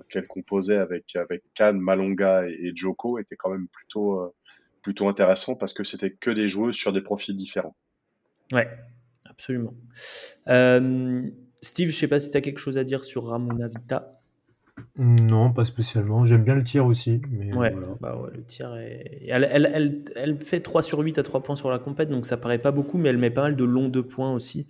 [0.10, 4.34] qu'elle composait avec, avec Khan, Malonga et, et, Joko était quand même plutôt
[4.85, 7.75] plutôt intéressant parce que c'était que des joueuses sur des profils différents.
[8.51, 8.69] Ouais,
[9.27, 9.73] absolument.
[10.47, 11.27] Euh,
[11.63, 14.11] Steve, je sais pas si tu as quelque chose à dire sur Ramona Vita.
[14.95, 16.23] Non, pas spécialement.
[16.23, 17.19] J'aime bien le tir aussi.
[17.31, 19.23] Mais ouais, bah ouais, le tir est...
[19.27, 22.27] elle, elle, elle, elle, fait 3 sur 8 à 3 points sur la compète, donc
[22.27, 24.67] ça paraît pas beaucoup, mais elle met pas mal de longs 2 points aussi.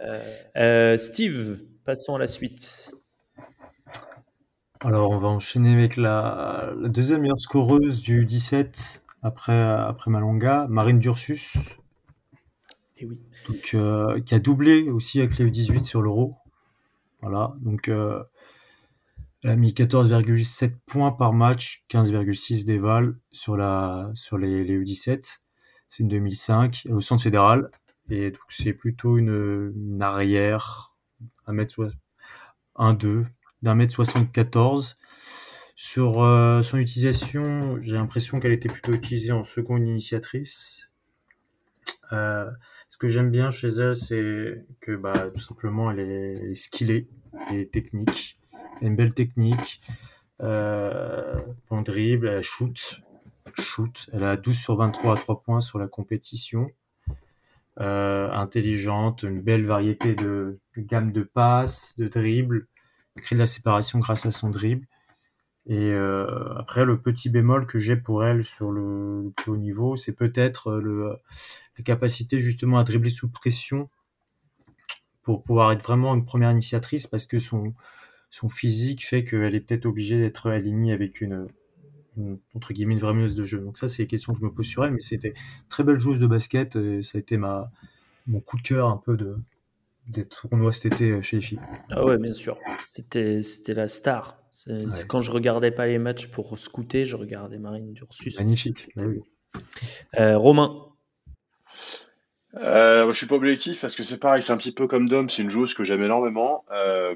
[0.00, 0.22] Euh,
[0.56, 2.94] euh, Steve, passons à la suite.
[4.80, 10.66] Alors, on va enchaîner avec la, la deuxième meilleure scoreuse du 17, après, après Malonga,
[10.68, 11.54] Marine Dursus.
[12.96, 13.18] Et oui.
[13.48, 16.36] Donc, euh, qui a doublé aussi avec les U18 sur l'Euro.
[17.22, 18.22] Voilà, donc euh,
[19.42, 25.40] elle a mis 14,7 points par match, 15,6 d'éval sur, la, sur les, les U17.
[25.88, 27.70] C'est une 2005, au centre fédéral.
[28.10, 30.94] Et donc, c'est plutôt une, une arrière,
[31.46, 31.90] 1 mètre,
[32.76, 33.26] 1, 2,
[33.62, 34.96] d'un mètre 74.
[35.82, 40.90] Sur euh, son utilisation, j'ai l'impression qu'elle était plutôt utilisée en seconde initiatrice.
[42.12, 42.50] Euh,
[42.90, 46.54] ce que j'aime bien chez elle, c'est que bah, tout simplement, elle est, elle est
[46.54, 47.08] skillée
[47.50, 48.38] et technique.
[48.52, 49.80] Elle a une belle technique.
[50.42, 51.40] Euh,
[51.70, 53.00] en dribble, elle shoot.
[53.58, 54.10] shoot.
[54.12, 56.70] Elle a 12 sur 23 à 3 points sur la compétition.
[57.80, 62.66] Euh, intelligente, une belle variété de, gamme de passes, de dribbles,
[63.16, 64.86] crée de la séparation grâce à son dribble.
[65.66, 69.96] Et euh, après, le petit bémol que j'ai pour elle sur le, plus haut niveau,
[69.96, 71.16] c'est peut-être le,
[71.78, 73.88] la capacité justement à dribbler sous pression
[75.22, 77.72] pour pouvoir être vraiment une première initiatrice parce que son,
[78.30, 81.46] son physique fait qu'elle est peut-être obligée d'être alignée avec une,
[82.54, 83.60] entre guillemets une vraie de jeu.
[83.60, 85.34] Donc ça, c'est les questions que je me pose sur elle, mais c'était
[85.68, 86.76] très belle joueuse de basket.
[86.76, 87.70] Et ça a été ma,
[88.26, 89.36] mon coup de cœur un peu de,
[90.08, 91.60] des tournois cet été chez les filles.
[91.90, 92.56] Ah ouais, bien sûr.
[92.86, 94.39] C'était la star.
[94.66, 94.84] Ouais.
[95.08, 98.36] Quand je regardais pas les matchs pour scouter, je regardais Marine Dursus.
[98.38, 98.88] Magnifique.
[98.96, 99.20] Bah oui.
[100.18, 100.86] Euh, Romain,
[102.56, 105.28] Euh, je suis pas objectif parce que c'est pareil, c'est un petit peu comme Dom,
[105.28, 106.64] c'est une joueuse que j'aime énormément.
[106.72, 107.14] Euh,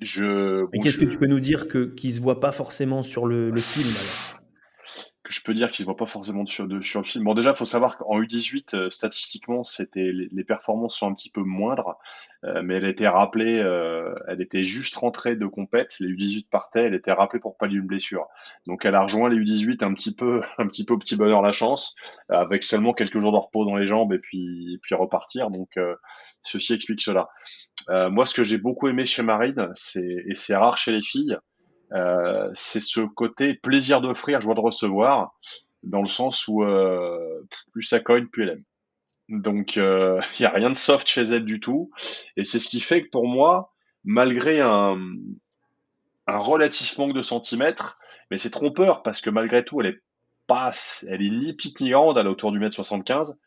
[0.00, 2.50] je, mais bon, qu'est-ce je- que tu peux nous dire que, qui se voit pas
[2.50, 4.41] forcément sur le, le film alors?
[5.32, 7.24] Je peux dire qu'ils se voient pas forcément sur, le film.
[7.24, 11.42] Bon, déjà, faut savoir qu'en U18, euh, statistiquement, c'était les, performances sont un petit peu
[11.42, 11.96] moindres,
[12.44, 15.96] euh, mais elle était rappelée, euh, elle était juste rentrée de compète.
[16.00, 18.26] Les U18 partaient, elle était rappelée pour pallier une blessure.
[18.66, 21.40] Donc, elle a rejoint les U18 un petit peu, un petit peu au petit bonheur
[21.42, 21.94] la chance,
[22.28, 25.50] avec seulement quelques jours de repos dans les jambes et puis, repartir.
[25.50, 25.78] Donc,
[26.42, 27.30] ceci explique cela.
[27.88, 31.38] Moi, ce que j'ai beaucoup aimé chez Marine, c'est et c'est rare chez les filles,
[31.94, 35.34] euh, c'est ce côté plaisir d'offrir, joie de recevoir,
[35.82, 38.64] dans le sens où euh, plus ça cogne, plus elle aime.
[39.28, 41.90] Donc, euh, il n'y a rien de soft chez elle du tout.
[42.36, 43.72] Et c'est ce qui fait que pour moi,
[44.04, 44.98] malgré un,
[46.26, 47.98] un relatif manque de centimètres,
[48.30, 50.00] mais c'est trompeur parce que malgré tout, elle est
[50.46, 50.72] pas,
[51.08, 53.38] elle est ni petite ni grande, elle est autour du mètre 75.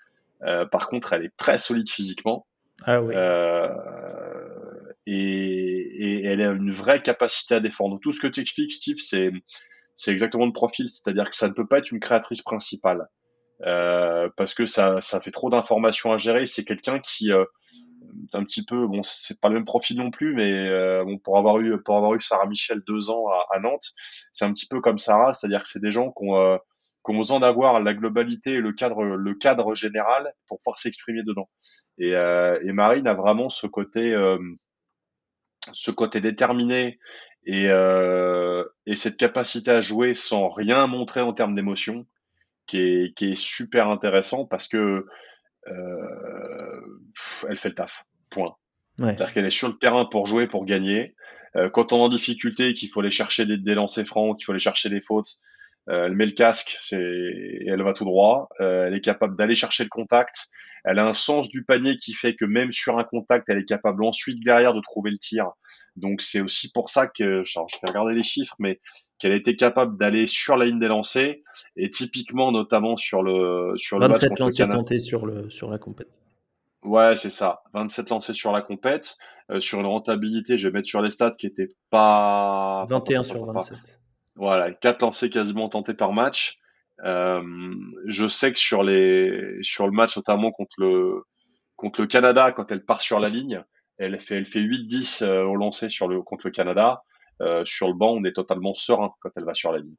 [0.43, 2.45] Euh, par contre, elle est très solide physiquement.
[2.83, 3.13] Ah oui.
[3.15, 3.69] Euh,
[5.05, 7.99] et, et elle a une vraie capacité à défendre.
[8.01, 9.31] Tout ce que tu expliques, Steve, c'est
[9.95, 13.07] c'est exactement le profil, c'est-à-dire que ça ne peut pas être une créatrice principale
[13.65, 16.45] euh, parce que ça ça fait trop d'informations à gérer.
[16.45, 17.45] C'est quelqu'un qui euh,
[18.33, 21.37] un petit peu bon, c'est pas le même profil non plus, mais euh, bon pour
[21.37, 23.93] avoir eu pour avoir eu Sarah Michel deux ans à, à Nantes,
[24.33, 26.57] c'est un petit peu comme Sarah, c'est-à-dire que c'est des gens qui ont euh,
[27.07, 31.49] ont besoin d'avoir la globalité et le cadre le cadre général pour pouvoir s'exprimer dedans.
[31.97, 34.37] Et, euh, et Marine a vraiment ce côté euh,
[35.73, 36.99] ce côté déterminé
[37.45, 42.05] et, euh, et cette capacité à jouer sans rien montrer en termes d'émotion
[42.65, 45.05] qui est, qui est super intéressant parce que
[45.67, 46.99] euh,
[47.47, 48.05] elle fait le taf.
[48.29, 48.55] Point.
[48.97, 49.07] Ouais.
[49.15, 51.15] C'est-à-dire qu'elle est sur le terrain pour jouer, pour gagner.
[51.55, 54.45] Euh, quand on est en difficulté, qu'il faut aller chercher des, des lancers francs, qu'il
[54.45, 55.37] faut aller chercher des fautes,
[55.89, 58.49] euh, elle met le casque c'est, et elle va tout droit.
[58.59, 60.47] Euh, elle est capable d'aller chercher le contact.
[60.83, 63.65] Elle a un sens du panier qui fait que même sur un contact, elle est
[63.65, 65.51] capable ensuite derrière de trouver le tir.
[65.95, 68.79] Donc c'est aussi pour ça que, je vais regarder les chiffres, mais
[69.19, 71.35] qu'elle a été capable d'aller sur la ligne des lancers
[71.77, 74.77] et typiquement notamment sur le sur le match 27 contre le lancers Canada.
[74.77, 76.19] tentés sur, le, sur la compète.
[76.83, 77.61] Ouais, c'est ça.
[77.73, 79.17] 27 lancés sur la compète,
[79.49, 83.23] euh, sur une rentabilité, je vais mettre sur les stats qui était pas 21 pas-
[83.23, 84.01] sur pas- 27.
[84.35, 86.59] Voilà, quatre lancés quasiment tentés par match.
[87.03, 87.41] Euh,
[88.05, 91.23] je sais que sur les sur le match notamment contre le
[91.75, 93.63] contre le Canada, quand elle part sur la ligne,
[93.97, 97.03] elle fait elle fait 8-10 euh, au lancer sur le contre le Canada.
[97.41, 99.95] Euh, sur le banc, on est totalement serein quand elle va sur la ligne.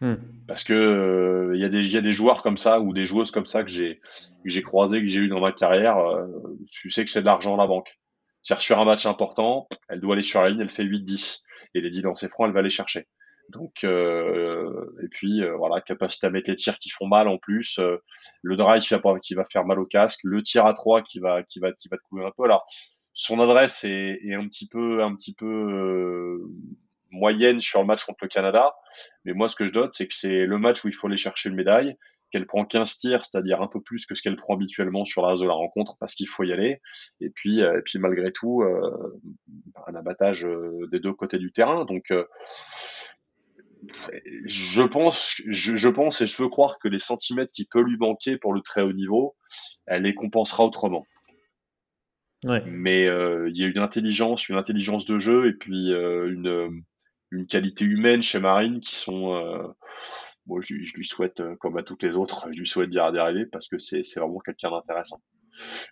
[0.00, 0.16] Hmm.
[0.46, 2.92] Parce que euh, il y a des il y a des joueurs comme ça ou
[2.92, 4.00] des joueuses comme ça que j'ai
[4.44, 5.98] que j'ai croisé que j'ai eu dans ma carrière.
[5.98, 6.26] euh,
[6.70, 7.98] tu sais que c'est de l'argent à la banque.
[8.42, 11.42] C'est-à-dire sur un match important, elle doit aller sur la ligne, elle fait 8-10
[11.74, 13.06] et les 10 lancers francs, elle va les chercher.
[13.48, 17.38] Donc euh, et puis euh, voilà, capacité à mettre les tirs qui font mal en
[17.38, 17.96] plus, euh,
[18.42, 18.82] le drive
[19.22, 21.88] qui va faire mal au casque, le tir à 3 qui va qui va qui
[21.88, 22.44] va te couvrir un peu.
[22.44, 22.66] Alors
[23.14, 26.42] son adresse est, est un petit peu un petit peu
[27.10, 28.74] moyenne sur le match contre le Canada,
[29.24, 31.16] mais moi ce que je note c'est que c'est le match où il faut aller
[31.16, 31.96] chercher une médaille,
[32.30, 35.28] qu'elle prend 15 tirs, c'est-à-dire un peu plus que ce qu'elle prend habituellement sur la
[35.28, 36.82] reste de la rencontre parce qu'il faut y aller.
[37.22, 39.18] Et puis et puis malgré tout euh,
[39.86, 40.46] un abattage
[40.90, 41.86] des deux côtés du terrain.
[41.86, 42.26] Donc euh,
[44.44, 47.96] je pense, je, je pense et je veux croire que les centimètres qui peut lui
[47.96, 49.36] manquer pour le très haut niveau,
[49.86, 51.06] elle les compensera autrement.
[52.44, 52.62] Ouais.
[52.66, 56.84] Mais euh, il y a une intelligence, une intelligence de jeu et puis euh, une,
[57.30, 59.34] une qualité humaine chez Marine qui sont.
[59.34, 59.66] Euh,
[60.46, 62.98] bon, je, je lui souhaite, euh, comme à toutes les autres, je lui souhaite d'y
[62.98, 65.20] arriver parce que c'est c'est vraiment quelqu'un d'intéressant.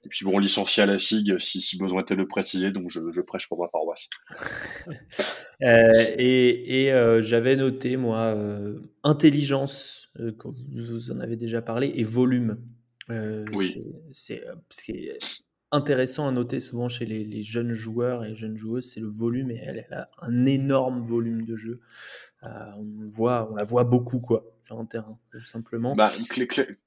[0.05, 2.91] Et puis bon, licencié à la SIG si, si besoin était de le préciser, donc
[2.91, 4.09] je, je prêche pour ma paroisse.
[5.63, 11.91] Euh, et, et euh, j'avais noté, moi, euh, intelligence, quand vous en avez déjà parlé,
[11.95, 12.59] et volume.
[13.09, 13.83] oui.
[14.11, 14.43] C'est
[15.73, 19.51] intéressant à noter souvent chez les, les, jeunes joueurs et jeunes joueuses, c'est le volume,
[19.51, 21.81] et elle, elle, a un énorme volume de jeu.
[22.43, 25.95] on, voit, on la voit beaucoup, quoi sur un terrain, tout simplement.
[25.95, 26.11] Bah,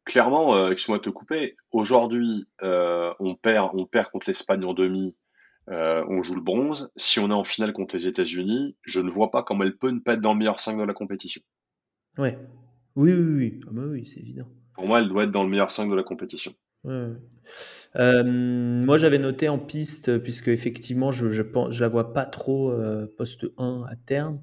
[0.04, 5.16] clairement, euh, excuse-moi de te couper, aujourd'hui, on, perd, on perd contre l'Espagne en demi,
[5.70, 6.92] euh, on joue le bronze.
[6.96, 9.92] Si on est en finale contre les États-Unis, je ne vois pas comment elle peut
[9.92, 11.42] ne pas être dans le meilleur 5 de la compétition.
[12.18, 12.38] Ouais.
[12.96, 14.48] Oui, oui, oui, ah bah oui c'est évident.
[14.74, 16.54] Pour moi, elle doit être dans le meilleur 5 de la compétition.
[16.86, 22.74] Euh, moi, j'avais noté en piste, puisque effectivement, je, je, je la vois pas trop
[23.18, 24.42] poste 1 à terme.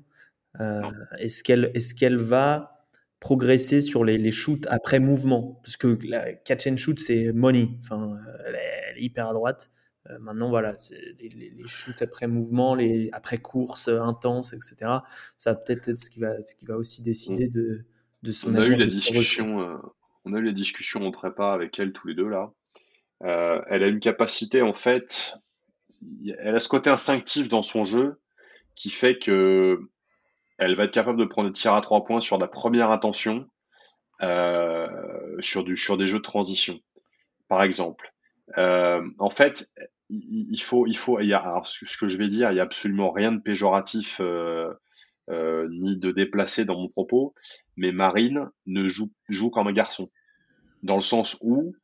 [1.19, 2.87] est-ce qu'elle va
[3.21, 5.61] progresser sur les, les, shoots après mouvement?
[5.63, 7.69] Parce que la catch and shoot, c'est money.
[7.79, 9.71] Enfin, elle est hyper à droite.
[10.11, 10.75] Euh, maintenant, voilà,
[11.21, 14.77] les, les, shoots après mouvement, les, après course euh, intense, etc.
[15.37, 17.85] Ça va peut-être être ce qui va, ce qui va aussi décider de,
[18.23, 19.77] de son on a eu la discussion, euh,
[20.27, 22.51] On a eu les discussions en prépa avec elle tous les deux là.
[23.21, 25.39] elle a une capacité en fait,
[26.39, 28.21] elle a ce côté instinctif dans son jeu
[28.75, 29.81] qui fait que
[30.59, 33.49] elle va être capable de prendre le tir à trois points sur la première intention,
[34.21, 36.81] sur, du, sur des jeux de transition,
[37.49, 38.13] par exemple.
[38.57, 39.71] en fait,
[40.09, 42.65] il faut, il faut, il y a, ce que je vais dire, il y a
[42.65, 44.73] absolument rien de péjoratif euh,
[45.31, 47.35] euh, ni de déplacé dans mon propos,
[47.77, 50.11] mais Marine ne joue, joue comme un garçon,
[50.83, 51.75] dans le sens où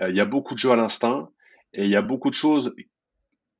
[0.00, 1.30] euh, il y a beaucoup de jeux à l'instinct
[1.72, 2.74] et il y a beaucoup de choses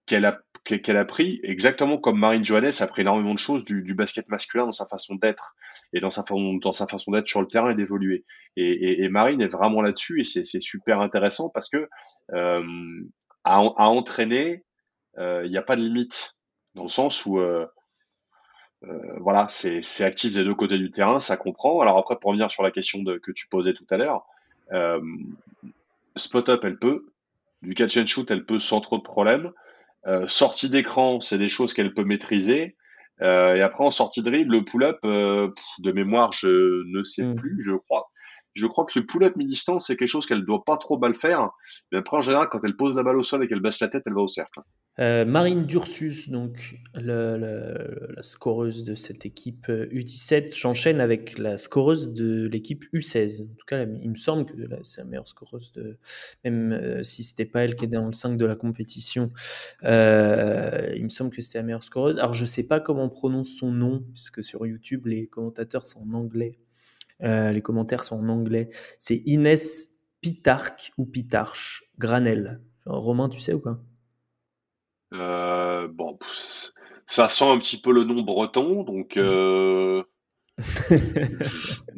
[0.06, 3.94] qu'elle a qu'elle a pris, exactement comme Marine Johannes a pris énormément de choses du,
[3.94, 5.56] basket masculin dans sa façon d'être
[5.94, 8.26] et dans sa, dans sa façon d'être sur le terrain et d'évoluer.
[8.56, 11.88] Et, Marine est vraiment là-dessus et c'est super intéressant parce que
[12.32, 12.62] euh,
[13.44, 14.64] à, entraîner,
[15.16, 16.36] euh, il n'y a pas de limite,
[16.74, 17.66] dans le sens où euh,
[18.84, 21.80] euh, voilà, c'est actif des deux côtés du terrain, ça comprend.
[21.80, 24.26] Alors après, pour revenir sur la question que tu posais tout à l'heure,
[26.16, 27.06] spot-up, elle peut.
[27.62, 29.52] Du catch and shoot, elle peut sans trop de problèmes.
[30.26, 32.76] sortie d'écran, c'est des choses qu'elle peut maîtriser.
[33.20, 33.24] et
[33.62, 37.34] après, en sortie de dribble, le pull-up, de mémoire, je ne sais mmh.
[37.34, 38.08] plus, je crois
[38.58, 41.50] je crois que le pull-up mi-distance, c'est quelque chose qu'elle doit pas trop mal faire.
[41.92, 43.88] Mais après, en général, quand elle pose la balle au sol et qu'elle baisse la
[43.88, 44.60] tête, elle va au cercle.
[45.00, 52.48] Euh, Marine Dursus, donc la scoreuse de cette équipe U17, j'enchaîne avec la scoreuse de
[52.48, 53.42] l'équipe U16.
[53.42, 55.98] En tout cas, il me semble que c'est la meilleure scoreuse, de,
[56.44, 59.30] même euh, si c'était pas elle qui est dans le 5 de la compétition.
[59.84, 62.18] Euh, il me semble que c'était la meilleure scoreuse.
[62.18, 66.00] Alors, je sais pas comment on prononce son nom, puisque sur YouTube, les commentateurs sont
[66.00, 66.58] en anglais.
[67.22, 68.70] Euh, les commentaires sont en anglais.
[68.98, 72.60] C'est Inès Pitarch ou Pitarch Granel.
[72.86, 73.78] Romain, tu sais ou pas?
[75.14, 76.18] Euh, Bon,
[77.06, 79.16] ça sent un petit peu le nom breton, donc.
[79.16, 80.02] Euh...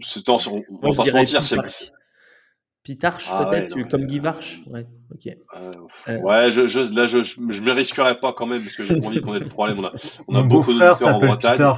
[0.01, 0.37] c'est on,
[0.83, 1.93] on va pas se mentir, c'est.
[2.83, 5.27] Pitarch ah peut-être, comme Guivarch Ouais, ok.
[5.27, 5.73] Euh,
[6.09, 8.95] euh, ouais, je, je, là, je, je, me risquerais pas quand même, parce que j'ai
[9.05, 9.81] envie qu'on ait le problème.
[9.81, 9.93] On a,
[10.29, 11.75] on a beaucoup d'auditeurs en Bretagne.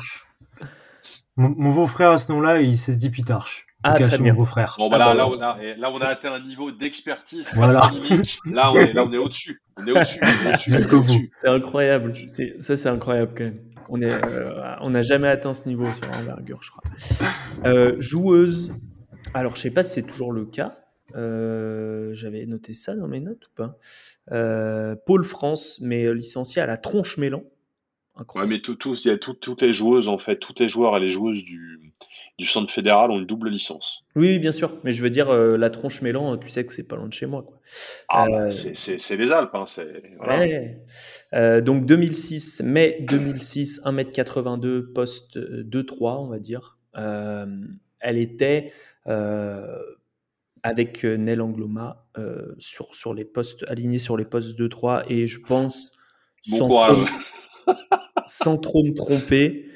[1.37, 3.66] Mon, beau-frère à ce nom-là, il se dit Pitarche.
[3.85, 4.33] Ah, très bien.
[4.33, 4.74] Mon beau-frère.
[4.78, 7.91] Bon, bah là, là, on a, là, on a atteint un niveau d'expertise voilà.
[8.45, 9.62] Là, on est, là, on est au-dessus.
[9.78, 11.30] On est au-dessus.
[11.33, 12.14] c'est incroyable.
[12.26, 13.61] Ça, c'est incroyable quand même.
[13.89, 16.83] On est, euh, on n'a jamais atteint ce niveau sur l'envergure, je crois.
[17.64, 18.72] Euh, joueuse.
[19.35, 20.74] Alors, je sais pas si c'est toujours le cas.
[21.14, 24.97] Euh, j'avais noté ça dans mes notes ou pas.
[25.07, 27.43] Pôle France, mais licencié à la tronche mélan.
[28.34, 30.96] Ouais, mais tout, tout, y a tout, toutes les joueuses, en fait, toutes les joueurs
[30.96, 31.92] et les joueuses du,
[32.38, 34.04] du centre fédéral ont une double licence.
[34.16, 34.76] Oui, bien sûr.
[34.84, 37.12] Mais je veux dire, euh, la tronche Mélan, tu sais que c'est pas loin de
[37.12, 37.42] chez moi.
[37.42, 37.58] Quoi.
[38.08, 39.54] Ah, bah, euh, c'est les Alpes.
[39.54, 39.64] Hein,
[40.18, 40.46] voilà.
[41.32, 46.78] euh, donc 2006, mai 2006, 1m82, poste 2-3, on va dire.
[46.94, 48.72] Elle était
[50.62, 52.06] avec Nel Angloma
[52.58, 55.04] sur, sur les postes, alignée sur les postes 2-3.
[55.08, 55.92] Et je pense.
[56.50, 56.98] Bon courage
[58.26, 59.68] sans trop me tromper,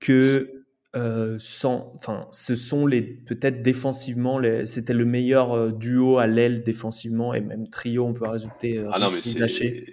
[0.00, 0.58] que
[0.96, 6.62] euh, sans, enfin, ce sont les peut-être défensivement, c'était le meilleur euh, duo à l'aile
[6.62, 8.78] défensivement et même trio, on peut rajouter.
[8.78, 9.84] Euh, ah non, mais c'était,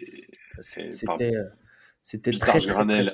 [2.02, 3.12] c'était très, Granel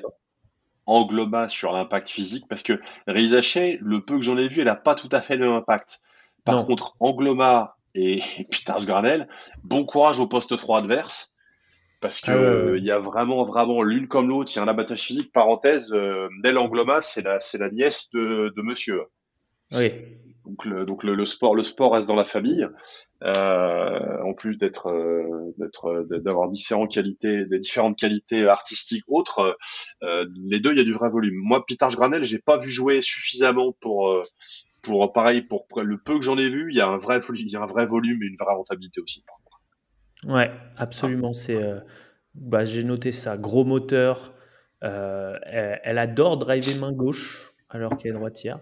[0.86, 4.76] engloba sur l'impact physique parce que Rizaché, le peu que j'en ai vu, elle n'a
[4.76, 6.00] pas tout à fait le même impact.
[6.44, 9.28] Par contre, Angloma et Peter Granel,
[9.62, 11.31] bon courage au poste 3 adverse
[12.02, 14.50] parce que ah il y a vraiment vraiment l'une comme l'autre.
[14.52, 15.32] Il y a un abattage physique.
[15.32, 19.02] Parenthèse, euh, Nel Angloma, c'est la c'est la nièce de, de Monsieur.
[19.70, 19.90] Oui.
[20.44, 22.66] donc, le, donc le, sport, le sport reste dans la famille.
[23.22, 29.56] Euh, en plus d'être, euh, d'être, d'avoir différentes qualités, des différentes qualités artistiques autres,
[30.02, 31.36] euh, les deux, il y a du vrai volume.
[31.36, 34.22] Moi, Peter Granel, j'ai pas vu jouer suffisamment pour,
[34.82, 37.50] pour pareil, pour le peu que j'en ai vu, il y a un vrai, il
[37.50, 39.24] y a un vrai volume et une vraie rentabilité aussi.
[40.26, 41.32] Ouais, absolument.
[41.32, 41.60] C'est,
[42.34, 43.36] bah, j'ai noté ça.
[43.36, 44.34] Gros moteur.
[44.80, 48.60] Elle, elle, adore driver main gauche alors qu'elle est droitière.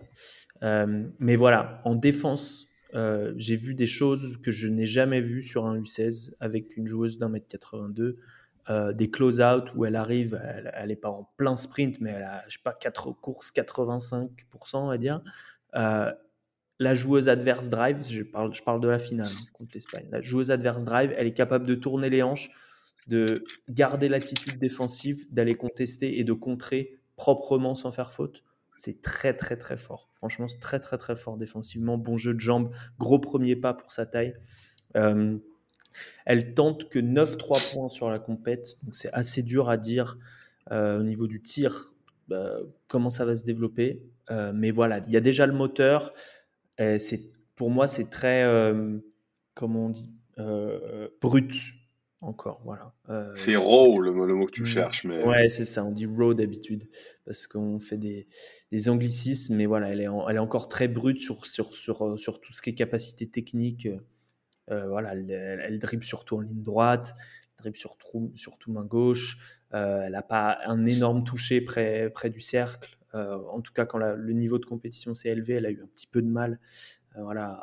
[0.62, 5.42] Euh, mais voilà, en défense, euh, j'ai vu des choses que je n'ai jamais vues
[5.42, 8.18] sur un U16 avec une joueuse d'un mètre 82.
[8.68, 10.40] Euh, des close-out où elle arrive,
[10.74, 14.28] elle n'est pas en plein sprint, mais elle a, je sais pas, 4 courses, 85%,
[14.76, 15.22] on va dire.
[16.80, 20.06] La joueuse adverse drive, je parle, de la finale hein, contre l'Espagne.
[20.10, 22.50] La joueuse adverse drive, elle est capable de tourner les hanches,
[23.06, 28.42] de garder l'attitude défensive, d'aller contester et de contrer proprement sans faire faute.
[28.78, 30.08] C'est très, très, très fort.
[30.14, 31.98] Franchement, c'est très, très, très fort défensivement.
[31.98, 34.34] Bon jeu de jambes, gros premier pas pour sa taille.
[34.96, 35.36] Euh,
[36.24, 40.16] elle tente que 9-3 points sur la compète, donc c'est assez dur à dire
[40.72, 41.92] euh, au niveau du tir
[42.28, 42.56] bah,
[42.88, 44.02] comment ça va se développer.
[44.30, 46.14] Euh, mais voilà, il y a déjà le moteur.
[46.98, 47.20] C'est
[47.56, 48.44] pour moi, c'est très,
[49.54, 50.10] comment on dit,
[51.20, 51.52] brut
[52.22, 52.60] encore.
[52.64, 52.92] Voilà.
[53.08, 54.66] Euh, c'est raw le, mot que tu mm.
[54.66, 55.04] cherches.
[55.04, 55.24] Mais...
[55.24, 55.84] Ouais, c'est ça.
[55.84, 56.88] On dit raw d'habitude
[57.24, 58.26] parce qu'on fait des,
[58.72, 62.16] des, anglicismes, mais voilà, elle est, elle est encore très brute sur, sur, sur, euh,
[62.16, 63.88] sur tout ce qui est capacité technique.
[64.70, 69.38] Euh, voilà, elle, elle, dribble surtout en ligne droite, elle dribble surtout, surtout main gauche.
[69.72, 72.96] elle n'a pas un énorme toucher près, près du cercle.
[73.14, 76.06] En tout cas, quand le niveau de compétition s'est élevé, elle a eu un petit
[76.06, 76.58] peu de mal
[77.16, 77.60] voilà,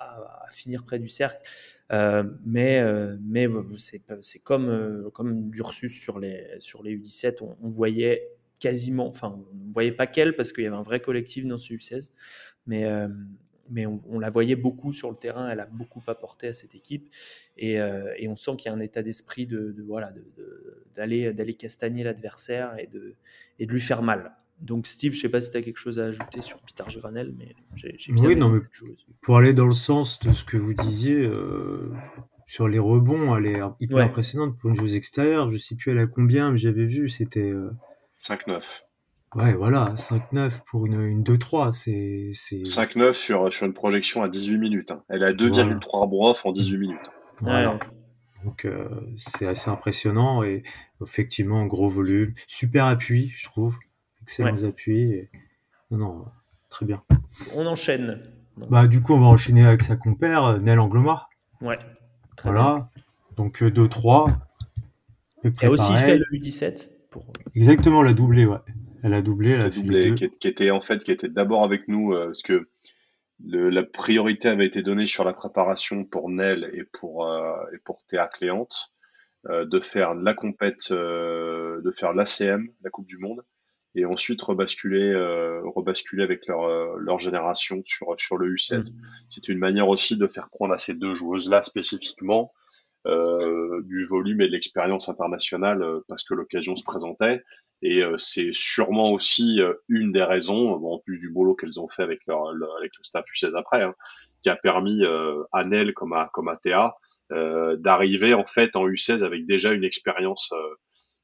[0.00, 1.40] à, finir près du cercle.
[1.92, 3.16] Euh, mais euh,
[3.76, 8.28] c'est comme, euh, Dursus sur les, sur les U17, on, voyait
[8.58, 11.58] quasiment, enfin, on ne voyait pas qu'elle parce qu'il y avait un vrai collectif dans
[11.58, 12.10] ce U16,
[12.66, 12.86] mais,
[13.86, 17.08] on, la voyait beaucoup sur le terrain, elle a beaucoup apporté à cette équipe
[17.56, 20.12] et, on sent qu'il y a un état d'esprit de, voilà,
[20.94, 24.32] d'aller castagner l'adversaire et de lui faire mal.
[24.60, 27.34] Donc Steve, je sais pas si tu as quelque chose à ajouter sur Peter Granel,
[27.36, 28.60] mais j'ai bien oui, non, mais
[29.22, 31.92] Pour aller dans le sens de ce que vous disiez, euh,
[32.46, 35.50] sur les rebonds, elle est hyper impressionnante pour une joueuse extérieure.
[35.50, 37.40] Je sais plus elle a combien, mais j'avais vu, c'était...
[37.40, 37.70] Euh...
[38.18, 38.82] 5-9.
[39.36, 42.32] Ouais, voilà, 5-9 pour une, une 2-3, c'est...
[42.64, 44.90] 5-9 sur, sur une projection à 18 minutes.
[44.90, 45.04] Hein.
[45.08, 46.34] Elle a 2,3 voilà.
[46.44, 47.10] en 18 minutes.
[47.40, 47.78] Voilà.
[48.44, 50.62] Donc euh, c'est assez impressionnant et
[51.02, 53.76] effectivement gros volume, super appui, je trouve
[54.30, 55.28] excellents appuis.
[55.90, 56.24] Non, non,
[56.68, 57.02] très bien.
[57.54, 58.20] On enchaîne.
[58.56, 61.30] Bah, du coup, on va enchaîner avec sa compère, euh, Nel Anglomar.
[61.60, 61.78] Ouais.
[62.42, 62.88] voilà.
[63.36, 64.30] Donc 2-3.
[64.30, 66.90] Euh, elle a aussi fait le U17.
[67.10, 67.32] Pour...
[67.54, 68.58] Exactement, la doublée, ouais.
[69.02, 72.12] Elle a doublé, elle a doublé, qui, était en fait, qui était d'abord avec nous,
[72.12, 72.68] euh, parce que
[73.42, 77.26] la priorité avait été donnée sur la préparation pour Nel et pour,
[77.72, 78.92] et pour Théa Cléante,
[79.48, 83.42] de faire la compète, de faire l'ACM, la Coupe du Monde,
[83.94, 88.92] et ensuite rebasculer, euh, rebasculer avec leur, euh, leur génération sur, sur le U16.
[88.92, 88.96] Mm.
[89.28, 92.52] C'est une manière aussi de faire prendre à ces deux joueuses-là spécifiquement
[93.06, 97.42] euh, du volume et de l'expérience internationale euh, parce que l'occasion se présentait.
[97.80, 102.02] Et euh, c'est sûrement aussi une des raisons, en plus du boulot qu'elles ont fait
[102.02, 103.94] avec, leur, avec le staff U16 après, hein,
[104.42, 105.02] qui a permis
[105.52, 106.94] à Nel comme à, comme à Théa
[107.30, 110.52] d'arriver en fait en U16 avec déjà une expérience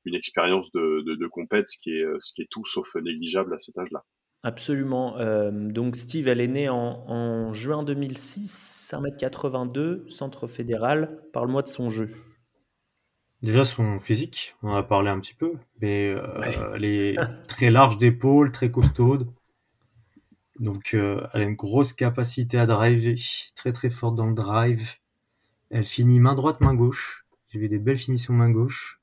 [0.06, 3.58] une expérience de, de, compète, ce qui, est, ce qui est tout sauf négligeable à
[3.58, 4.04] cet âge-là.
[4.46, 5.18] Absolument.
[5.18, 11.18] Euh, donc Steve, elle est née en, juin 2006, 1m82, centre fédéral.
[11.32, 12.08] Parle-moi de son jeu.
[13.42, 16.22] Déjà son physique, on en a parlé un petit peu, mais euh,
[16.76, 17.16] elle est
[17.48, 19.26] très large d'épaule, très costaude.
[20.60, 23.16] Donc euh, elle a une grosse capacité à driver,
[23.56, 24.94] très très forte dans le drive.
[25.70, 27.26] Elle finit main droite, main gauche.
[27.48, 28.95] J'ai vu des belles finitions main gauche.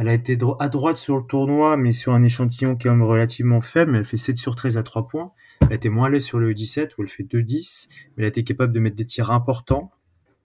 [0.00, 3.60] Elle a été à droite sur le tournoi, mais sur un échantillon qui est relativement
[3.60, 3.94] faible.
[3.94, 5.32] Elle fait 7 sur 13 à 3 points.
[5.60, 7.88] Elle a été moins à l'aise sur le 17 où elle fait 2-10.
[7.90, 9.92] Mais elle a été capable de mettre des tirs importants,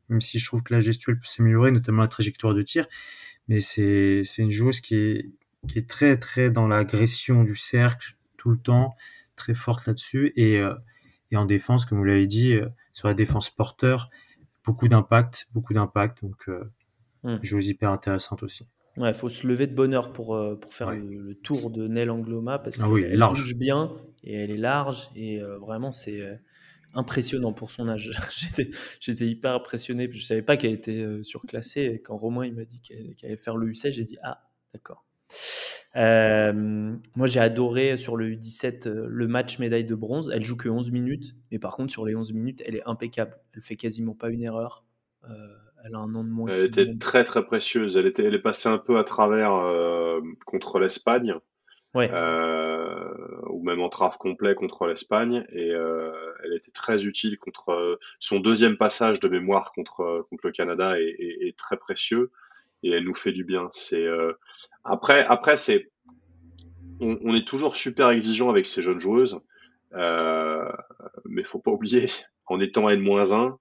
[0.09, 2.85] même si je trouve que la gestuelle peut s'améliorer, notamment la trajectoire de tir.
[3.47, 5.31] Mais c'est une joueuse qui est,
[5.69, 8.97] qui est très, très dans l'agression du cercle tout le temps,
[9.37, 10.33] très forte là-dessus.
[10.35, 10.75] Et, euh,
[11.31, 14.09] et en défense, comme vous l'avez dit, euh, sur la défense porteur,
[14.65, 16.25] beaucoup d'impact, beaucoup d'impact.
[16.25, 16.69] Donc, euh,
[17.23, 17.37] hmm.
[17.41, 18.67] joueuse hyper intéressante aussi.
[18.97, 22.09] Il faut se lever de bonne heure pour, euh, pour faire le, tour de Nel
[22.09, 23.93] Angloma parce ah qu'elle bouge bien
[24.23, 26.35] et elle est large et euh, vraiment c'est euh,
[26.93, 28.11] impressionnant pour son âge.
[28.99, 30.07] J'étais hyper impressionné.
[30.09, 33.37] Je ne savais pas qu'elle était surclassée et quand Romain il m'a dit qu'elle allait
[33.37, 35.05] faire le U16, j'ai dit ah d'accord.
[35.95, 40.31] moi, j'ai adoré sur le U17 le match médaille de bronze.
[40.33, 43.37] Elle joue que 11 minutes, mais par contre, sur les 11 minutes, elle est impeccable.
[43.53, 44.85] Elle fait quasiment pas une erreur.
[45.85, 46.49] Elle a un an de moins.
[46.49, 47.97] Elle était très très précieuse.
[47.97, 49.51] Elle, était, elle est passée un peu à travers
[50.45, 51.35] contre l'Espagne.
[51.93, 52.11] Ouais.
[53.49, 55.45] ou même en trave complet contre l'Espagne.
[55.53, 60.95] Et elle était très utile contre son deuxième passage de mémoire contre, contre le Canada
[60.99, 62.31] est très précieux
[62.85, 63.67] et elle nous fait du bien.
[63.71, 64.33] C'est euh,
[64.83, 65.89] après, après c'est
[66.99, 69.39] on, on, est toujours super exigeant avec ces jeunes joueuses,
[69.95, 70.71] euh,
[71.25, 72.05] mais faut pas oublier,
[72.45, 73.57] en étant N-1,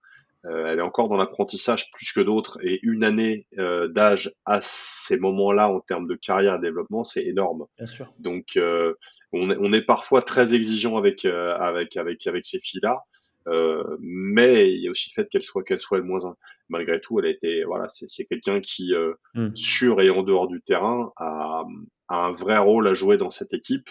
[0.46, 4.60] euh, elle est encore dans l'apprentissage plus que d'autres et une année euh, d'âge à
[4.60, 7.66] ces moments-là en termes de carrière et développement, c'est énorme.
[7.76, 8.12] Bien sûr.
[8.18, 8.94] Donc, euh,
[9.32, 13.04] on, est, on, est, parfois très exigeant avec avec avec avec ces filles-là.
[13.46, 16.36] Euh, mais il y a aussi le fait qu'elle soit qu'elle soit le moins un.
[16.68, 19.54] Malgré tout, elle a été voilà, c'est quelqu'un qui euh, mm.
[19.54, 21.64] sur et en dehors du terrain a,
[22.08, 23.90] a, un vrai rôle à jouer dans cette équipe.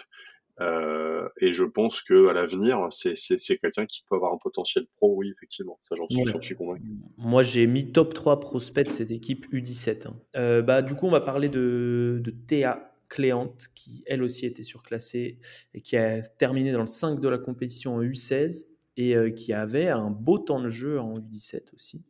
[0.60, 5.14] Euh, et je pense que à l'avenir, c'est quelqu'un qui peut avoir un potentiel pro,
[5.16, 5.80] oui, effectivement.
[5.82, 6.84] Ça, j'en suis, suis, convaincu.
[7.18, 10.08] Moi, j'ai mis top 3 prospects de cette équipe U17.
[10.08, 10.16] Hein.
[10.36, 14.62] Euh, bah, du coup, on va parler de, de Théa Cléante, qui elle aussi était
[14.62, 15.38] surclassée
[15.74, 19.52] et qui a terminé dans le 5 de la compétition en U16 et euh, qui
[19.52, 22.02] avait un beau temps de jeu en U17 aussi.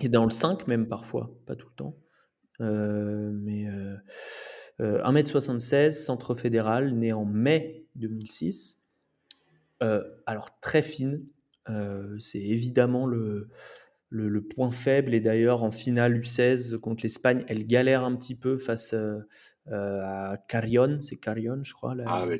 [0.00, 1.96] Et dans le 5 même parfois, pas tout le temps.
[4.80, 8.82] Euh, mais 1m76, euh, centre fédéral, né en mai 2006.
[10.26, 11.22] alors très fine,
[12.18, 13.48] c'est évidemment le,
[14.08, 15.14] le, point faible.
[15.14, 18.94] Et d'ailleurs, en finale U16 contre l'Espagne, elle galère un petit peu face
[19.70, 20.98] à Carrion.
[21.00, 21.94] C'est Carrion, je crois.
[22.06, 22.38] ah oui.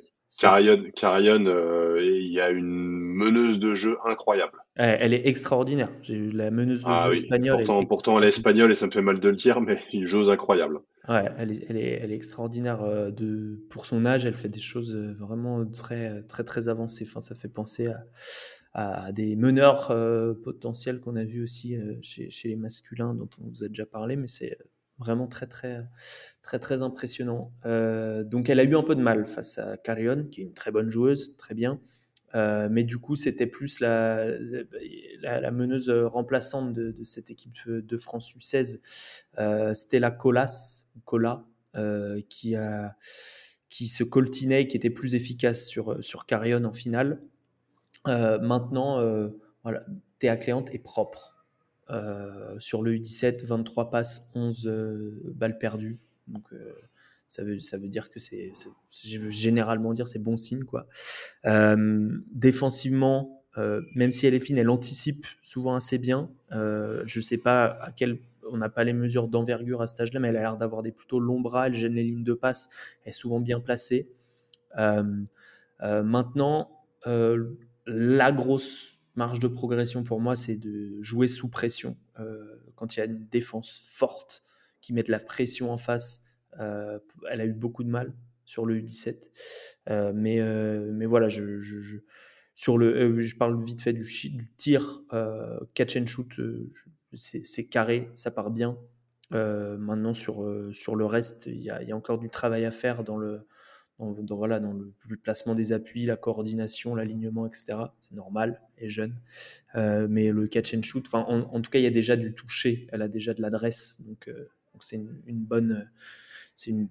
[0.94, 4.59] Carrion, euh, il y a une meneuse de jeu incroyable.
[4.76, 5.90] Elle est extraordinaire.
[6.00, 7.58] J'ai eu la meneuse de ah jeu espagnole.
[7.58, 9.82] Pourtant, elle pourtant, elle est espagnole et ça me fait mal de le dire, mais
[9.92, 10.80] une joueuse incroyable.
[11.08, 14.24] Ouais, elle est, elle est, elle est extraordinaire euh, de, pour son âge.
[14.24, 17.04] Elle fait des choses euh, vraiment très, très, très avancées.
[17.06, 17.88] Enfin, ça fait penser
[18.72, 19.94] à, à des meneurs
[20.42, 24.16] potentiels qu'on a vus aussi chez, chez, les masculins, dont on vous a déjà parlé,
[24.16, 24.56] mais c'est
[25.00, 25.88] Vraiment très, très,
[26.42, 27.54] très, très impressionnant.
[27.64, 30.52] Euh, donc, elle a eu un peu de mal face à Carrion, qui est une
[30.52, 31.80] très bonne joueuse, très bien.
[32.34, 34.38] Euh, mais du coup, c'était plus la,
[35.50, 38.80] meneuse remplaçante de, cette équipe de France U16,
[39.38, 41.44] euh, Stella Colas, Cola,
[42.28, 42.96] qui, a,
[43.68, 47.20] qui se coltinait, qui était plus efficace sur, sur Carrion en finale.
[48.06, 49.30] maintenant,
[49.62, 49.84] voilà,
[50.18, 51.40] Théa Cléante est propre.
[51.90, 55.98] Euh, sur le U17, 23 passes, 11 euh, balles perdues.
[56.52, 56.72] Euh,
[57.30, 58.52] ça veut, ça veut dire que c'est,
[59.04, 60.64] je veux généralement dire, c'est bon signe.
[60.64, 60.86] Quoi.
[62.32, 63.42] défensivement,
[63.94, 66.30] même si elle est fine, elle anticipe souvent assez bien.
[66.50, 68.18] je ne sais pas à quel
[68.52, 70.90] on n'a pas les mesures d'envergure à cet âge-là, mais elle a l'air d'avoir des
[70.90, 72.68] plutôt longs bras, elle gêne les lignes de passe,
[73.04, 74.12] elle est souvent bien placée.
[75.80, 76.84] maintenant,
[77.86, 81.96] la grosse marge de progression pour moi, c'est de jouer sous pression.
[82.18, 84.42] Euh, quand il y a une défense forte
[84.80, 88.12] qui met de la pression en face, euh, elle a eu beaucoup de mal
[88.44, 89.30] sur le U17.
[89.88, 90.40] Euh, mais,
[90.92, 91.60] mais voilà, je,
[92.54, 94.04] sur le, je parle vite fait du,
[94.56, 95.02] tir
[95.74, 96.40] catch and shoot,
[97.14, 98.78] c'est carré, ça part bien.
[99.30, 103.46] maintenant, sur, sur le reste, il y, a encore du travail à faire dans le,
[104.00, 107.78] dans, voilà, dans le, placement des appuis, la coordination, l'alignement, etc.
[108.00, 109.14] C'est normal, est jeune.
[109.76, 112.34] Euh, mais le catch and shoot, en, en, tout cas, il y a déjà du
[112.34, 114.00] toucher, elle a déjà de l'adresse.
[114.06, 114.48] Donc, euh,
[114.80, 115.90] c'est une, bonne.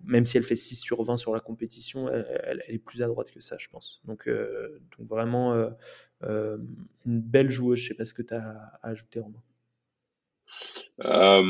[0.05, 3.32] Même si elle fait 6 sur 20 sur la compétition, elle, est plus à droite
[3.32, 4.01] que ça, je pense.
[4.05, 5.53] Donc, euh, vraiment,
[6.24, 6.67] une
[7.05, 7.80] belle joueuse.
[7.80, 9.41] Je sais pas ce que tu as à ajouter, Romain.
[11.05, 11.41] Euh,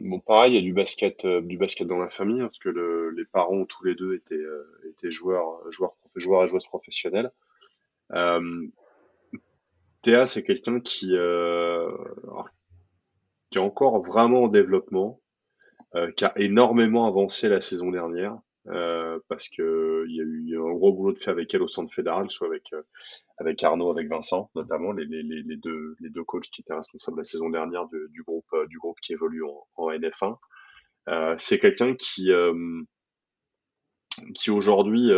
[0.00, 2.58] bon, pareil, il y a du basket, euh, du basket dans la famille, hein, parce
[2.58, 6.66] que le, les parents tous les deux étaient, euh, étaient joueurs, joueurs, joueurs et joueuses
[6.66, 7.30] professionnelles.
[8.12, 8.66] Euh,
[10.02, 11.90] Théa, c'est quelqu'un qui, euh,
[13.50, 15.20] qui est encore vraiment en développement,
[16.16, 18.36] qui a énormément avancé la saison dernière.
[18.68, 21.66] Euh, parce que il y a eu un gros boulot de fait avec elle au
[21.66, 22.80] centre fédéral, soit avec euh,
[23.36, 27.18] avec Arnaud, avec Vincent notamment, les, les, les, deux les deux coachs qui étaient responsables
[27.18, 31.36] la saison dernière du, du groupe euh, du groupe qui évolue en, en NF1.
[31.36, 32.30] c'est quelqu'un qui
[34.34, 35.10] qui aujourd'hui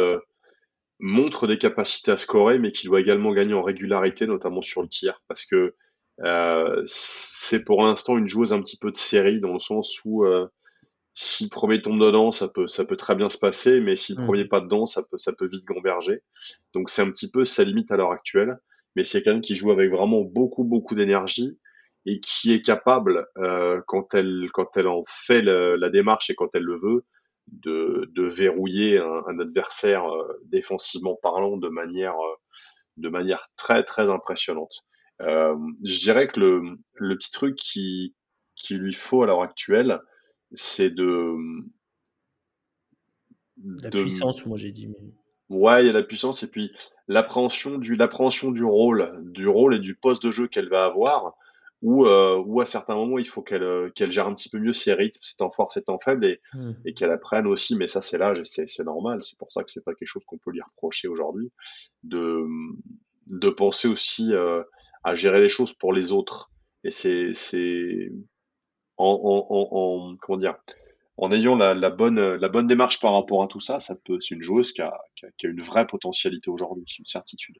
[0.98, 4.88] montre des capacités à scorer, mais qui doit également gagner en régularité, notamment sur le
[4.88, 5.76] tir, parce que
[6.86, 10.26] c'est pour l'instant une joueuse un petit peu de série dans le sens où
[11.18, 14.14] si le premier tombe dedans, ça peut, ça peut très bien se passer, mais si
[14.14, 14.26] le mm.
[14.26, 16.22] premier pas dedans, ça peut, ça peut vite gamberger.
[16.74, 18.58] Donc c'est un petit peu sa limite à l'heure actuelle.
[18.94, 21.58] Mais c'est quelqu'un qui joue avec vraiment beaucoup, beaucoup d'énergie
[22.04, 26.54] et qui est capable, euh, quand elle, quand elle en fait la démarche et quand
[26.54, 27.04] elle le veut,
[27.46, 30.06] de, de verrouiller un, adversaire
[30.44, 32.16] défensivement parlant de manière,
[32.96, 34.84] de manière très très impressionnante.
[35.20, 36.62] je dirais que le,
[36.94, 38.14] le petit truc qui,
[38.54, 40.00] qui lui faut à l'heure actuelle,
[40.52, 41.36] c'est de,
[43.82, 44.88] la puissance, moi j'ai dit.
[44.88, 45.12] Mais...
[45.48, 46.72] Ouais, il y a la puissance et puis
[47.08, 51.36] l'appréhension du l'appréhension du rôle, du rôle et du poste de jeu qu'elle va avoir,
[51.82, 54.58] ou euh, ou à certains moments il faut qu'elle euh, qu'elle gère un petit peu
[54.58, 56.72] mieux ses rythmes, ses temps forts, ses temps faibles et, hmm.
[56.84, 57.76] et qu'elle apprenne aussi.
[57.76, 59.22] Mais ça c'est l'âge et c'est c'est normal.
[59.22, 61.52] C'est pour ça que c'est pas quelque chose qu'on peut lui reprocher aujourd'hui
[62.02, 62.44] de
[63.28, 64.62] de penser aussi euh,
[65.04, 66.50] à gérer les choses pour les autres.
[66.82, 68.10] Et c'est c'est
[68.96, 70.56] en, en, en, en comment dire
[71.18, 74.18] en ayant la, la, bonne, la bonne démarche par rapport à tout ça, ça peut,
[74.20, 77.06] c'est une joueuse qui a, qui, a, qui a, une vraie potentialité aujourd'hui, c'est une
[77.06, 77.56] certitude.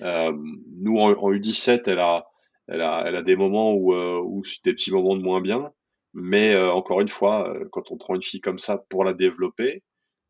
[0.00, 0.32] Euh,
[0.76, 2.26] nous, en, en, U17, elle a,
[2.66, 5.40] elle a, elle a des moments où, euh, où c'est des petits moments de moins
[5.40, 5.72] bien,
[6.14, 9.12] mais euh, encore une fois, euh, quand on prend une fille comme ça pour la
[9.12, 9.82] développer,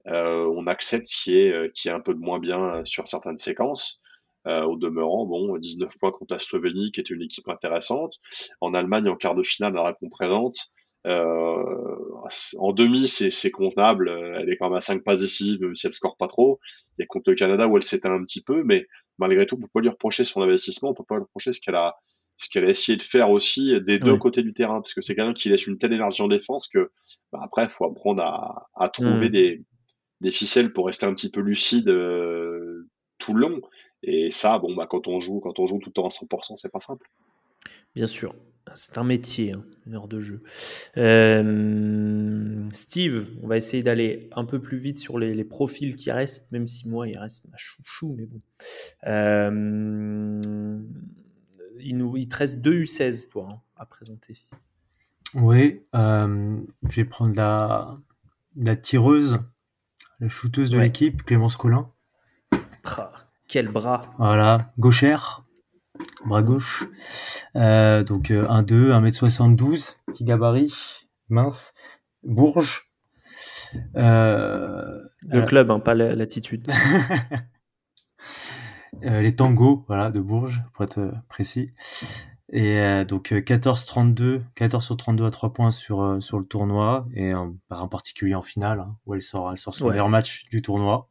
[0.09, 3.07] euh, on accepte qu'il y, ait, qu'il y ait un peu de moins bien sur
[3.07, 4.01] certaines séquences.
[4.47, 8.19] Au demeurant, bon, 19 points contre la Slovénie, qui est une équipe intéressante.
[8.61, 10.73] En Allemagne, en quart de finale, elle répond présente.
[11.07, 11.97] Euh,
[12.59, 14.11] en demi, c'est convenable.
[14.37, 16.61] Elle est quand même à 5 passes décisives, même si elle score pas trop.
[17.01, 18.87] A contre le Canada où elle s'éteint un petit peu, mais
[19.19, 21.61] malgré tout, on peut pas lui reprocher son investissement, on peut pas lui reprocher ce
[21.61, 21.97] qu'elle a,
[22.37, 25.15] ce qu'elle a essayé de faire aussi des deux côtés du terrain, parce que c'est
[25.15, 26.91] quelqu'un qui laisse une telle énergie en défense que
[27.33, 29.31] bah, après, il faut apprendre à, à trouver mm.
[29.31, 29.65] des,
[30.21, 32.89] des ficelles pour rester un petit peu lucide euh,
[33.19, 33.61] tout le long.
[34.03, 36.57] Et ça, bon, bah, quand on joue, quand on joue tout le temps à 100%,
[36.57, 37.09] c'est pas simple.
[37.95, 38.35] Bien sûr.
[38.75, 40.43] C'est un métier, hein, une heure de jeu.
[40.97, 46.53] Euh, Steve, on va essayer d'aller un peu plus vite sur les, profils qui restent,
[46.53, 48.41] même si moi, il reste ma chouchou, mais bon.
[49.07, 50.79] Euh,
[51.81, 54.37] il, nous, il te reste deux U16, toi, hein, à présenter.
[55.35, 57.99] Oui, euh, je vais prendre la,
[58.57, 59.41] la tireuse,
[60.21, 61.91] la shooteuse de l'équipe, Clémence Collin.
[62.85, 63.13] Ah,
[63.51, 65.45] quel bras Voilà, gauchère
[66.25, 66.85] bras gauche.
[67.57, 71.75] Euh, donc 1-2, 1m72, petit gabarit, mince,
[72.23, 72.91] Bourges.
[73.97, 76.71] Euh, le club, hein, pas l'attitude.
[79.05, 81.71] Euh, les tangos, voilà, de Bourges, pour être précis.
[82.53, 87.55] Et donc 14-32, 14 sur 32 à 3 points sur, sur le tournoi, et en,
[87.71, 91.10] en particulier en finale, hein, où elle sort, elle sort son meilleur match du tournoi,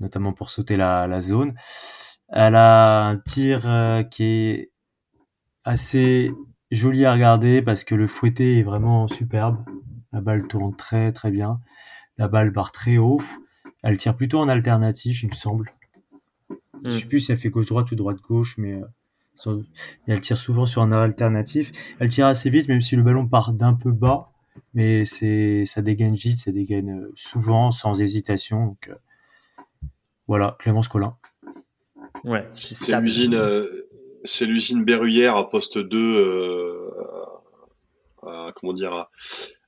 [0.00, 1.54] notamment pour sauter la, la zone.
[2.28, 4.70] Elle a un tir euh, qui est
[5.64, 6.32] assez
[6.70, 9.64] joli à regarder parce que le fouetté est vraiment superbe.
[10.12, 11.60] La balle tourne très très bien.
[12.18, 13.20] La balle part très haut.
[13.82, 15.72] Elle tire plutôt en alternatif, il me semble.
[16.84, 17.08] Je sais hmm.
[17.08, 18.82] plus si elle fait gauche-droite ou droite-gauche, mais
[19.46, 19.62] euh,
[20.06, 21.72] elle tire souvent sur un alternatif.
[21.98, 24.30] Elle tire assez vite, même si le ballon part d'un peu bas,
[24.74, 28.66] mais c'est ça dégaine vite, ça dégaine euh, souvent, sans hésitation.
[28.66, 28.90] Donc
[30.26, 31.16] voilà, Clémence Collin.
[32.24, 33.80] Ouais, c'est l'usine, euh,
[34.24, 36.88] c'est l'usine Berruyère à poste 2, euh,
[38.22, 39.08] à, comment dire,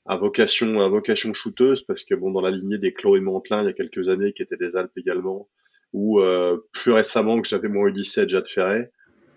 [0.07, 3.66] à, vocation, à vocation shooteuse, parce que bon, dans la lignée des Chloé Mantelin, il
[3.66, 5.48] y a quelques années, qui étaient des Alpes également,
[5.92, 8.90] ou euh, plus récemment que j'avais mon U17, Jade Ferret.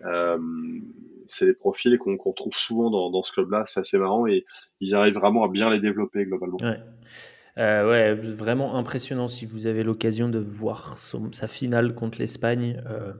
[0.05, 0.37] Euh,
[1.25, 4.45] c'est des profils qu'on qu retrouve souvent dans, dans ce club-là, c'est assez marrant et
[4.79, 6.57] ils arrivent vraiment à bien les développer globalement.
[6.61, 6.79] Ouais.
[7.57, 12.81] Euh, ouais, vraiment impressionnant si vous avez l'occasion de voir sa finale contre l'Espagne.
[12.87, 13.13] Euh,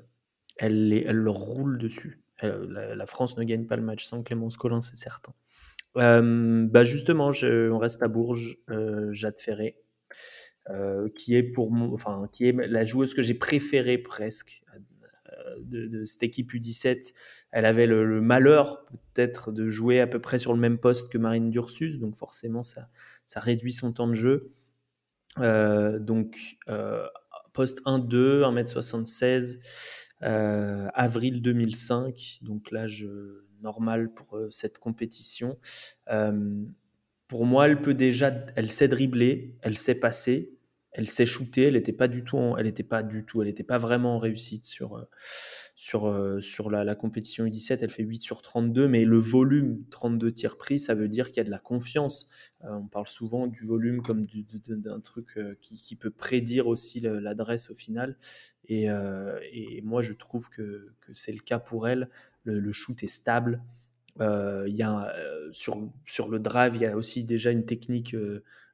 [0.58, 2.22] elle, elle le roule dessus.
[2.42, 5.34] la, France ne gagne pas le match sans Clémence Collin, c'est certain.
[5.98, 8.58] Euh, bah justement, on reste à Bourges,
[9.12, 9.78] Jade Ferré,
[11.16, 14.64] qui est pour enfin, qui est la joueuse que j'ai préférée presque
[15.60, 17.14] de, cette équipe U17.
[17.52, 21.18] Elle avait le malheur peut-être de jouer à peu près sur le même poste que
[21.18, 22.88] Marine Dursus, donc forcément ça,
[23.30, 24.56] ça réduit son temps de jeu.
[25.38, 27.06] Euh, donc, euh,
[27.54, 29.60] poste 1-2, 1m76,
[30.24, 33.08] euh, avril 2005, donc l'âge
[33.62, 35.60] normal pour cette compétition.
[37.28, 40.58] pour moi, elle peut déjà, elle sait dribbler, elle sait passer,
[40.92, 41.64] elle shooter.
[41.64, 44.20] Elle n'était pas du tout, elle était pas du tout, elle n'était pas vraiment en
[44.20, 45.08] réussite sur
[45.80, 50.34] sur, euh, sur la, compétition U17, elle fait 8 sur 32, mais le volume 32
[50.34, 52.28] tirs pris, ça veut dire qu'il y a de la confiance.
[52.66, 57.70] Euh, on parle souvent du volume comme d'un truc euh, qui, peut prédire aussi l'adresse
[57.70, 58.18] au final.
[58.68, 58.88] Et,
[59.54, 62.10] et, moi, je trouve que, que c'est le cas pour elle.
[62.44, 63.64] Le, shoot est stable.
[64.20, 65.14] il y a,
[65.54, 68.14] sur, sur le drive, il y a aussi déjà une technique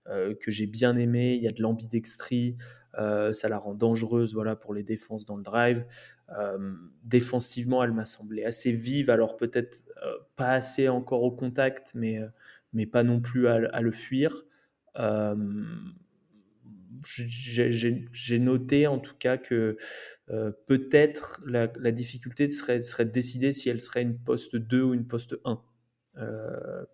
[0.06, 1.36] que j'ai bien aimée.
[1.36, 2.58] Il y a de l'ambidextrie.
[2.94, 5.86] ça la rend dangereuse voilà, pour les défenses dans le drive.
[6.32, 11.92] Euh, défensivement, elle m'a semblé assez vive, alors peut-être euh, pas assez encore au contact,
[11.94, 12.28] mais, euh,
[12.74, 14.46] mais pas non plus à, le fuir.
[17.04, 19.78] j'ai noté en tout cas que
[20.66, 25.08] peut-être la, difficulté serait, serait de décider si elle serait une poste 2 ou une
[25.08, 25.62] poste 1.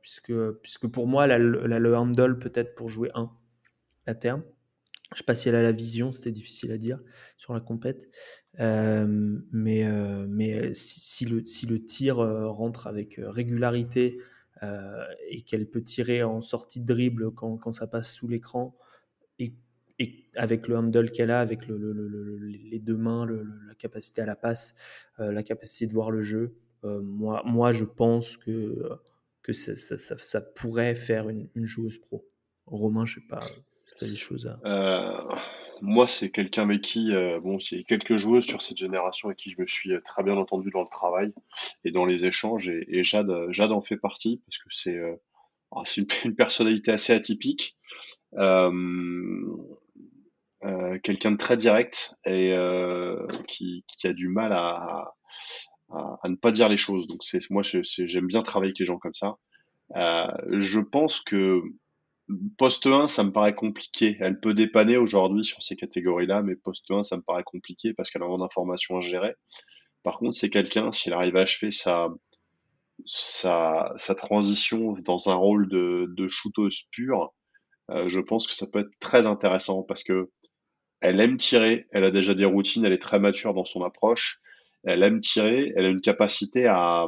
[0.01, 3.29] Puisque, puisque pour moi, elle a, le handle peut-être pour jouer 1
[4.07, 4.43] à terme.
[5.11, 6.99] Je ne sais pas si elle a la vision, c'était difficile à dire
[7.37, 8.09] sur la compète.
[8.57, 9.85] mais
[10.27, 14.19] mais si, le, si le tir rentre avec régularité
[15.29, 18.75] et qu'elle peut tirer en sortie de dribble quand, quand ça passe sous l'écran,
[19.39, 19.53] et,
[20.35, 23.27] avec le handle qu'elle a, avec le, les deux mains,
[23.67, 24.75] la capacité à la passe,
[25.19, 28.97] la capacité de voir le jeu, moi, moi je pense que,
[29.43, 32.27] que ça, ça, ça, pourrait faire une, joueuse pro.
[32.65, 33.41] Romain, je sais pas
[34.07, 35.23] des choses euh,
[35.81, 39.49] moi, c'est quelqu'un avec qui, euh, bon, c'est quelques joueuses sur cette génération avec qui
[39.49, 41.33] je me suis euh, très bien entendu dans le travail
[41.83, 42.69] et dans les échanges.
[42.69, 45.01] Et, Jade, en fait partie parce que c'est
[45.71, 45.81] ah,
[46.25, 47.75] une, personnalité assez atypique,
[51.03, 52.55] quelqu'un de très direct et
[53.47, 55.15] qui, a du mal à,
[55.93, 57.07] à, ne pas dire les choses.
[57.07, 59.37] Donc, c'est moi, j'aime bien travailler avec les gens comme ça.
[59.95, 61.61] je pense que
[62.57, 64.17] Poste 1, ça me paraît compliqué.
[64.19, 68.09] Elle peut dépanner aujourd'hui sur ces catégories-là, mais poste 1, ça me paraît compliqué parce
[68.09, 69.35] qu'elle a moins d'informations à gérer.
[70.03, 72.09] Par contre, c'est quelqu'un, s'il arrive à achever sa,
[74.17, 77.33] transition dans un rôle de, de shooteuse pure,
[77.89, 80.29] euh, je pense que ça peut être très intéressant parce que
[81.01, 84.39] elle aime tirer, elle a déjà des routines, elle est très mature dans son approche,
[84.83, 87.07] elle aime tirer, elle a une capacité à,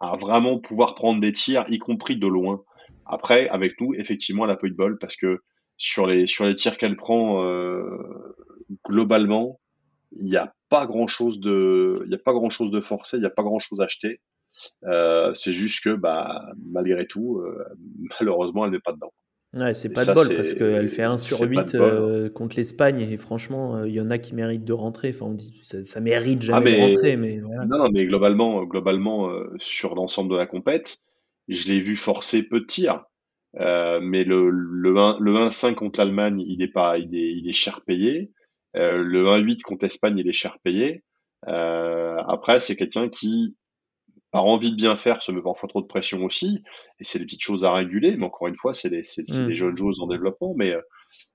[0.00, 2.62] à vraiment pouvoir prendre des tirs, y compris de loin.
[3.06, 5.42] Après, avec nous, effectivement, elle a peu de bol parce que
[5.76, 8.34] sur les, sur les tirs qu'elle prend, euh,
[8.84, 9.60] globalement,
[10.12, 13.20] il n'y a pas grand chose de, il a pas grand chose de forcé, il
[13.20, 14.20] n'y a pas grand chose acheté.
[14.84, 17.64] Euh, c'est juste que, bah, malgré tout, euh,
[18.20, 19.12] malheureusement, elle n'est pas dedans.
[19.54, 23.16] Ouais, c'est pas de bol parce qu'elle fait 1 sur 8 euh, contre l'Espagne et
[23.16, 25.10] franchement, il y en a qui méritent de rentrer.
[25.14, 29.30] Enfin, on dit ça, ça mérite ah, jamais de rentrer, mais non, mais globalement, globalement
[29.58, 30.98] sur l'ensemble de la compète,
[31.48, 33.04] je l'ai vu forcer peu de tirs.
[33.60, 37.48] Euh, mais le, le, 1, le 1-5 contre l'Allemagne, il est pas, il est, il
[37.48, 38.30] est cher payé.
[38.76, 41.02] Euh, le 1-8 contre l'Espagne, il est cher payé.
[41.48, 43.56] Euh, après, c'est quelqu'un qui,
[44.30, 46.62] par envie de bien faire, se met parfois trop de pression aussi.
[46.98, 48.16] Et c'est des petites choses à réguler.
[48.16, 49.52] Mais encore une fois, c'est des, mm.
[49.52, 50.54] jeunes joueuses en développement.
[50.56, 50.80] Mais euh,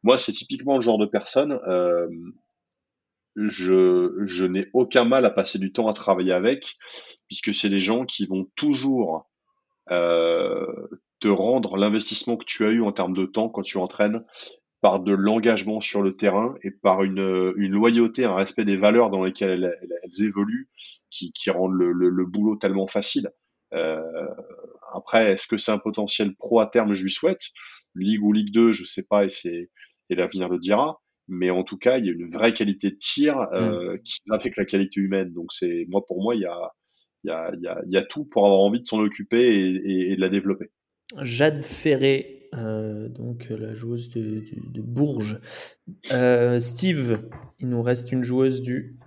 [0.04, 1.60] moi, c'est typiquement le genre de personne.
[1.68, 2.08] Euh,
[3.36, 6.76] je, je n'ai aucun mal à passer du temps à travailler avec,
[7.28, 9.30] puisque c'est des gens qui vont toujours
[9.90, 10.66] euh,
[11.20, 14.24] te rendre l'investissement que tu as eu en termes de temps quand tu entraînes
[14.82, 19.12] par de l'engagement sur le terrain et par une, une, loyauté, un respect des valeurs
[19.12, 20.70] dans lesquelles elles, elles, évoluent,
[21.10, 23.30] qui, qui rendent le, le, boulot tellement facile.
[23.74, 24.02] Euh,
[24.94, 27.42] après, est-ce que c'est un potentiel pro à terme Je lui souhaite.
[27.96, 29.70] Ligue ou Ligue 2, je sais pas, et c'est
[30.10, 31.02] et l'avenir le dira.
[31.28, 34.02] Mais en tout cas, il y a une vraie qualité de tir euh, mm.
[34.02, 35.32] qui va avec la qualité humaine.
[35.32, 36.72] Donc c'est moi pour moi, il y a
[37.24, 40.12] il y a, y, a, y a, tout pour avoir envie de s'en occuper et,
[40.12, 40.72] et, de la développer.
[41.22, 44.44] Jade Ferré, euh, donc la joueuse de,
[44.74, 45.40] de, Bourges.
[46.12, 47.22] Euh, Steve,
[47.60, 48.98] il nous reste une joueuse du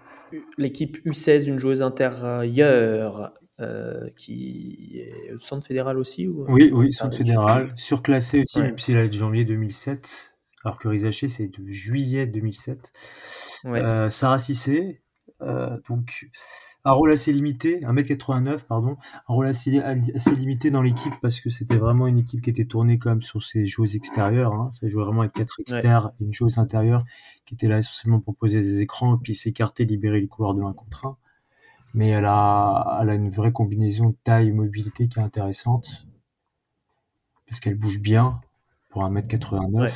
[0.58, 6.46] l'équipe U16, une joueuse intérieure euh, qui est au centre fédéral aussi ou...
[6.48, 10.34] Oui, oui, centre fédéral, surclassée aussi, même si elle est de janvier 2007,
[10.64, 12.92] alors que Rizaché c'est de juillet 2007.
[13.64, 14.10] Ouais.
[14.10, 15.02] Sarah Cissé,
[15.88, 16.30] donc
[16.86, 18.96] un rôle assez limité, 1m89, pardon,
[19.28, 22.66] un rôle assez, assez limité dans l'équipe parce que c'était vraiment une équipe qui était
[22.66, 24.52] tournée quand même sur ses joueuses extérieures.
[24.52, 24.70] Hein.
[24.70, 27.04] Ça jouait vraiment avec quatre externes et une joueuse intérieure
[27.46, 30.62] qui était là essentiellement pour poser des écrans et puis s'écarter, libérer les couloirs de
[30.62, 31.16] 1 contre 1.
[31.94, 36.06] Mais elle a, elle a une vraie combinaison de taille et mobilité qui est intéressante
[37.46, 38.40] parce qu'elle bouge bien
[38.90, 39.92] pour 1m89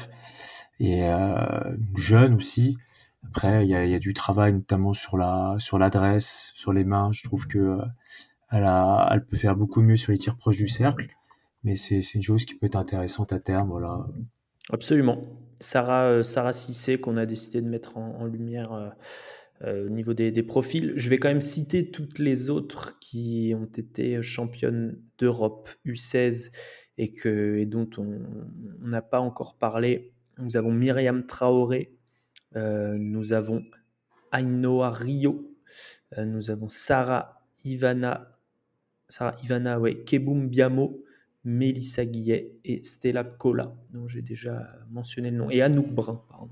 [0.81, 2.79] et euh, jeune aussi.
[3.27, 7.11] Après, il y a, du travail, notamment sur la sur l'adresse, sur les mains.
[7.13, 7.83] Je trouve que euh,
[8.51, 11.09] elle, a, elle peut faire beaucoup mieux sur les tirs proches du cercle,
[11.65, 13.71] mais c'est une chose qui peut être intéressante à terme.
[13.71, 14.07] Voilà.
[14.71, 15.25] Absolument.
[15.61, 18.89] Sarah, euh, Sarah Cissé, qu'on a décidé de mettre en, lumière euh,
[19.63, 20.93] euh, au niveau des, des, profils.
[20.97, 26.53] Je vais quand même citer toutes les autres qui ont été championnes d'Europe U16
[26.99, 28.21] et, que, et dont on
[28.81, 30.13] n'a pas encore parlé.
[30.39, 31.98] Nous avons Myriam Traoré,
[32.55, 33.65] nous avons
[34.33, 35.55] Ainoa Rio,
[36.17, 38.39] euh, nous avons Sarah Ivana,
[39.09, 41.05] Sarah Ivana, ouais, Kebum Biamo,
[41.45, 46.51] Mélissa Guillet et Stella Cola, dont j'ai déjà mentionné le nom, et Anouk Brun, pardon.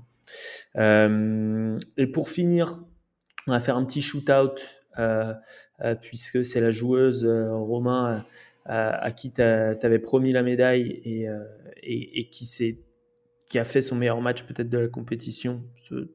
[0.75, 2.83] Euh, et pour finir,
[3.47, 4.59] on va faire un petit shootout,
[4.99, 5.33] euh,
[6.01, 8.25] puisque c'est la joueuse Romain
[8.65, 11.01] à qui tu avais promis la médaille
[11.83, 12.79] et qui s'est
[13.49, 15.63] qui a fait son meilleur match peut-être de la compétition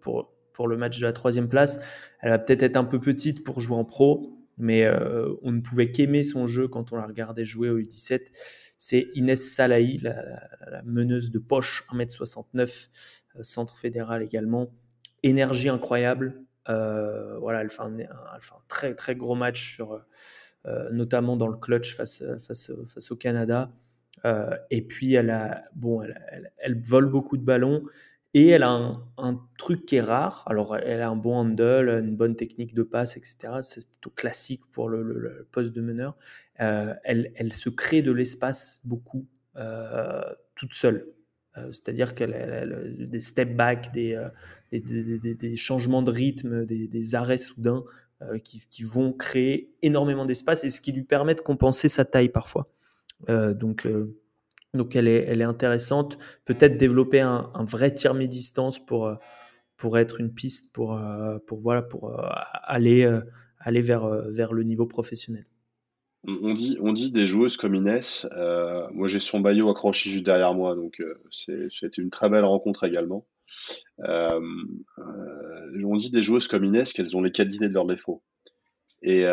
[0.00, 1.80] pour, pour le match de la troisième place.
[2.20, 5.60] Elle va peut-être être un peu petite pour jouer en pro, mais euh, on ne
[5.60, 8.20] pouvait qu'aimer son jeu quand on la regardait jouer au U17.
[8.76, 12.88] C'est Inès Salahi, la, meneuse de poche, 1m69,
[13.36, 14.70] euh, centre fédéral également.
[15.22, 16.42] Énergie incroyable.
[16.68, 17.96] Euh, voilà, elle fait, un,
[18.68, 20.00] très très gros match sur,
[20.92, 23.72] notamment dans le clutch face, face, face au Canada.
[24.24, 27.82] Et puis elle a, bon, elle, elle, vole beaucoup de ballons.
[28.34, 30.44] Et elle a un, truc qui est rare.
[30.46, 33.60] Alors, elle a un bon handle, une bonne technique de passe, etc.
[33.62, 36.16] C'est plutôt classique pour le, poste de meneur.
[36.60, 40.22] Euh, elle, elle, se crée de l'espace beaucoup euh,
[40.54, 41.06] toute seule.
[41.58, 42.64] Euh, c'est-à-dire qu'elle a
[43.06, 44.18] des step back, des,
[44.72, 47.84] des, changements de rythme, des, arrêts soudains
[48.44, 52.30] qui, qui, vont créer énormément d'espace et ce qui lui permet de compenser sa taille
[52.30, 52.72] parfois.
[53.28, 53.86] Donc,
[54.74, 56.18] donc elle est, elle est intéressante.
[56.44, 59.14] Peut-être développer un, vrai tir mi-distance pour, euh,
[59.76, 62.22] pour être une piste pour, euh, pour, voilà, pour euh,
[62.64, 63.08] aller,
[63.58, 65.46] aller vers, vers le niveau professionnel.
[66.24, 68.28] On dit, on dit des joueuses comme Inès.
[68.92, 73.26] moi, j'ai son maillot accroché juste derrière moi, donc c'était une très belle rencontre également.
[73.98, 78.22] on dit des joueuses comme Inès qu'elles ont les quatre de leurs défauts.
[79.02, 79.26] Et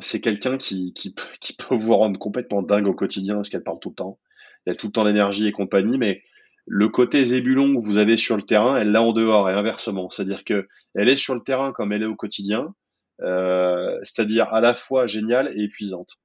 [0.00, 3.80] c'est quelqu'un qui, qui, qui, peut vous rendre complètement dingue au quotidien parce qu'elle parle
[3.80, 4.18] tout le temps
[4.66, 6.22] elle a tout le temps l'énergie et compagnie, mais
[6.66, 10.10] le côté zébulon que vous avez sur le terrain, elle l'a en dehors et inversement.
[10.10, 12.74] C'est-à-dire que elle est sur le terrain comme elle est au quotidien,
[13.22, 16.16] euh, c'est-à-dire à la fois géniale et épuisante.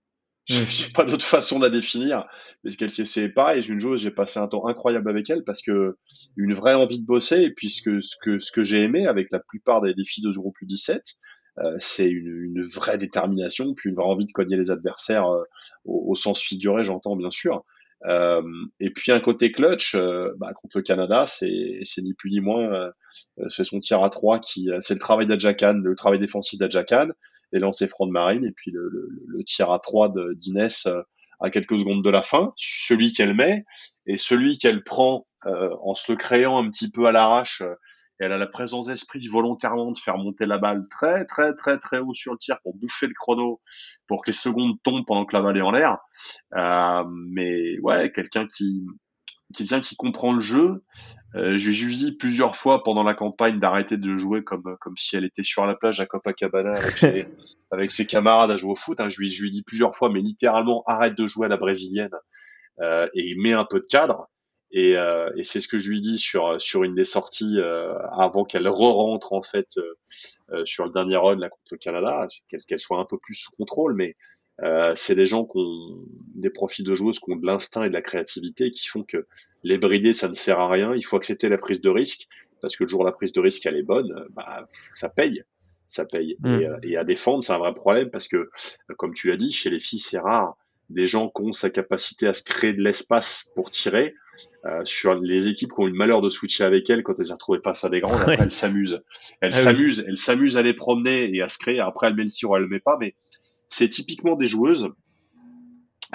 [0.47, 2.28] Je n'ai pas d'autre façon de la définir,
[2.63, 3.65] mais c'est pareil.
[3.67, 5.97] Une joueuse, j'ai passé un temps incroyable avec elle parce que
[6.38, 9.39] une vraie envie de bosser et puisque ce que ce que j'ai aimé avec la
[9.39, 11.34] plupart des défis de Euro plus 17, euh,
[11.79, 15.43] c'est une, une, vraie détermination, puis une vraie envie de cogner les adversaires euh,
[15.85, 17.63] au, au, sens figuré, j'entends bien sûr.
[18.07, 18.43] Euh,
[18.79, 21.47] et puis un côté clutch, euh, bah, contre le Canada, c'est
[21.97, 22.91] ni plus ni moins, euh,
[23.49, 27.07] c'est son tir à 3 qui, c'est le travail d'Adjakan, le travail défensif d'Adjakan,
[27.51, 30.87] les lancers front de marine, et puis le, le, le tir à 3 d'Inès
[31.41, 33.65] à quelques secondes de la fin, celui qu'elle met
[34.05, 37.61] et celui qu'elle prend en se le créant un petit peu à l'arrache
[38.20, 41.99] elle a la présence d'esprit volontairement de faire monter la balle très très très très
[41.99, 43.61] haut sur le tir pour bouffer le chrono,
[44.07, 45.97] pour que les secondes tombent pendant que la balle est en l'air.
[46.55, 48.86] Euh, mais ouais, quelqu'un qui
[49.55, 50.84] quelqu'un qui comprend le jeu.
[51.36, 54.95] Euh, je lui ai dit plusieurs fois pendant la campagne d'arrêter de jouer comme comme
[54.95, 57.28] si elle était sur la plage à Copacabana avec ses,
[57.72, 58.99] avec ses camarades à jouer au foot.
[58.99, 59.09] Hein.
[59.09, 61.57] Je, lui, je lui ai dit plusieurs fois, mais littéralement arrête de jouer à la
[61.57, 62.16] brésilienne
[62.80, 64.30] euh, et mets un peu de cadre.
[64.78, 67.97] Et, euh, et c'est ce que je lui dis sur sur une des sorties euh,
[68.11, 72.28] avant qu'elle re-rentre en fait euh, sur le dernier run là contre le Canada,
[72.67, 74.17] qu'elle soit un peu plus sous contrôle, mais
[74.95, 76.05] c'est des gens qui ont
[76.36, 79.26] des profils de joueuses qui ont de l'instinct et de la créativité qui font que
[79.63, 80.93] les brider ça ne sert à rien.
[80.93, 82.28] Il faut accepter la prise de risque
[82.61, 85.43] parce que le jour où la prise de risque elle est bonne, bah ça paye
[85.88, 86.32] ça paye.
[86.43, 86.80] Et, mm.
[86.84, 88.49] et, à défendre, c'est un vrai problème parce que,
[88.97, 90.57] comme tu l'as dit, chez les filles, c'est rare
[90.89, 94.13] des gens qui ont sa capacité à se créer de l'espace pour tirer.
[94.65, 97.25] Euh, sur les équipes qui ont eu le malheur de switcher avec elle quand elles
[97.25, 98.99] se retrouvent face à des grands, après elles s'amusent.
[99.39, 101.79] Elles ah s'amusent, elles s'amusent à les promener et à se créer.
[101.79, 103.13] Après, elles met le tir ou elles le met pas, mais
[103.67, 104.89] c'est typiquement des joueuses.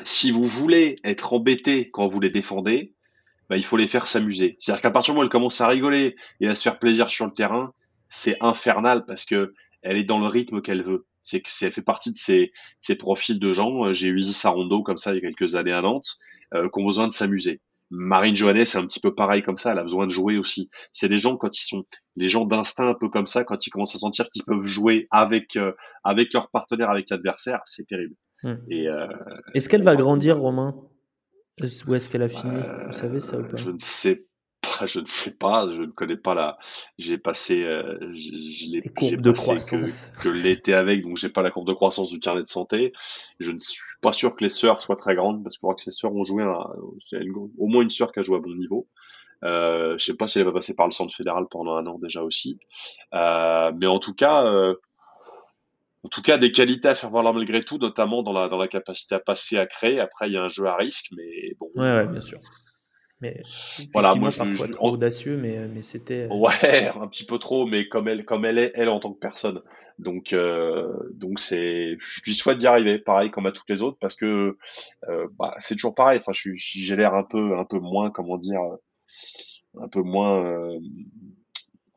[0.02, 2.92] Si vous voulez être embêté quand vous les défendez,
[3.48, 4.56] bah, il faut les faire s'amuser.
[4.58, 7.08] C'est-à-dire qu'à partir du moment où elles commencent à rigoler et à se faire plaisir
[7.08, 7.72] sur le terrain,
[8.08, 11.82] c'est infernal parce que elle est dans le rythme qu'elle veut c'est que ça fait
[11.82, 13.86] partie de ces, ces profils de gens.
[13.86, 16.18] Euh, j'ai eu Isis Sarondo comme ça il y a quelques années à Nantes,
[16.54, 17.60] euh, qui ont besoin de s'amuser.
[17.90, 20.70] Marine Johannes, c'est un petit peu pareil comme ça, elle a besoin de jouer aussi.
[20.92, 21.82] C'est des gens quand ils sont,
[22.14, 25.08] les gens d'instinct un peu comme ça, quand ils commencent à sentir qu'ils peuvent jouer
[25.10, 25.72] avec euh,
[26.04, 28.14] avec leur partenaire, avec l'adversaire, c'est terrible.
[28.44, 28.56] Hmm.
[28.70, 29.08] Et euh,
[29.54, 30.74] est-ce qu'elle va grandir, Romain?
[31.60, 32.54] Où est-ce qu'elle a fini?
[32.86, 33.56] Vous savez ça ou pas?
[33.56, 34.24] Je ne sais
[34.86, 36.58] je ne sais pas, je ne connais pas la.
[36.98, 38.80] J'ai passé, euh, je, l'ai
[39.16, 42.48] de croissance que, l'été avec, donc j'ai pas la courbe de croissance du carnet de
[42.48, 42.92] santé.
[43.38, 45.74] Je ne suis pas sûr que les sœurs soient très grandes parce que je crois
[45.74, 48.86] que ces sœurs ont joué, au moins une sœur qui a joué à bon niveau.
[49.44, 51.98] Euh, je sais pas si elle va passer par le centre fédéral pendant un an
[51.98, 52.58] déjà aussi,
[53.14, 54.46] euh, mais en tout cas.
[54.46, 54.74] Euh,
[56.02, 58.68] en tout cas, des qualités à faire valoir malgré tout, notamment dans la, dans la
[58.68, 60.00] capacité à passer, à créer.
[60.00, 61.68] Après, il y a un jeu à risque, mais bon.
[61.74, 62.40] Ouais, ouais bien sûr.
[63.20, 63.42] Mais
[63.92, 66.26] voilà, moi je, parfois trop audacieux, mais, mais c'était.
[66.30, 69.12] Euh, ouais, un petit peu trop, mais comme elle, comme elle est, elle en tant
[69.12, 69.62] que personne.
[69.98, 73.98] Donc, euh, donc c'est, je lui souhaite d'y arriver, pareil comme à toutes les autres,
[74.00, 74.56] parce que
[75.08, 76.18] euh, bah, c'est toujours pareil.
[76.18, 78.62] Enfin, j'ai l'air un peu, un peu moins, comment dire,
[79.78, 80.78] un peu moins, euh,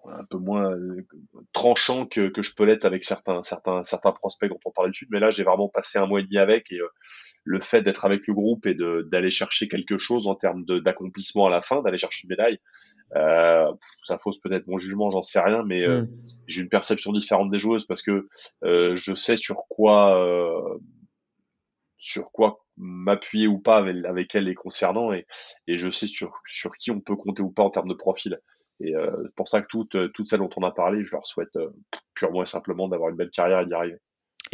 [0.06, 1.08] un peu moins euh,
[1.54, 5.08] tranchant que, que je peux l'être avec certains, certains, certains prospects dont on parlait dessus.
[5.10, 6.80] Mais là, j'ai vraiment passé un mois et demi avec et
[7.44, 11.50] le fait d'être avec le groupe et d'aller chercher quelque chose en termes d'accomplissement à
[11.50, 12.60] la fin, d'aller chercher une médaille,
[13.16, 13.72] euh,
[14.02, 16.10] ça fausse peut-être mon jugement, j'en sais rien, mais euh, mm.
[16.48, 18.28] j'ai une perception différente des joueuses parce que
[18.64, 20.78] euh, je sais sur quoi, euh,
[21.98, 25.28] sur quoi m'appuyer ou pas avec, avec elles les concernant et,
[25.68, 28.40] et je sais sur, sur qui on peut compter ou pas en termes de profil.
[28.80, 31.58] Et euh, pour ça que toutes, toutes celles dont on a parlé, je leur souhaite
[32.16, 34.00] purement et simplement d'avoir une belle carrière et d'y arriver.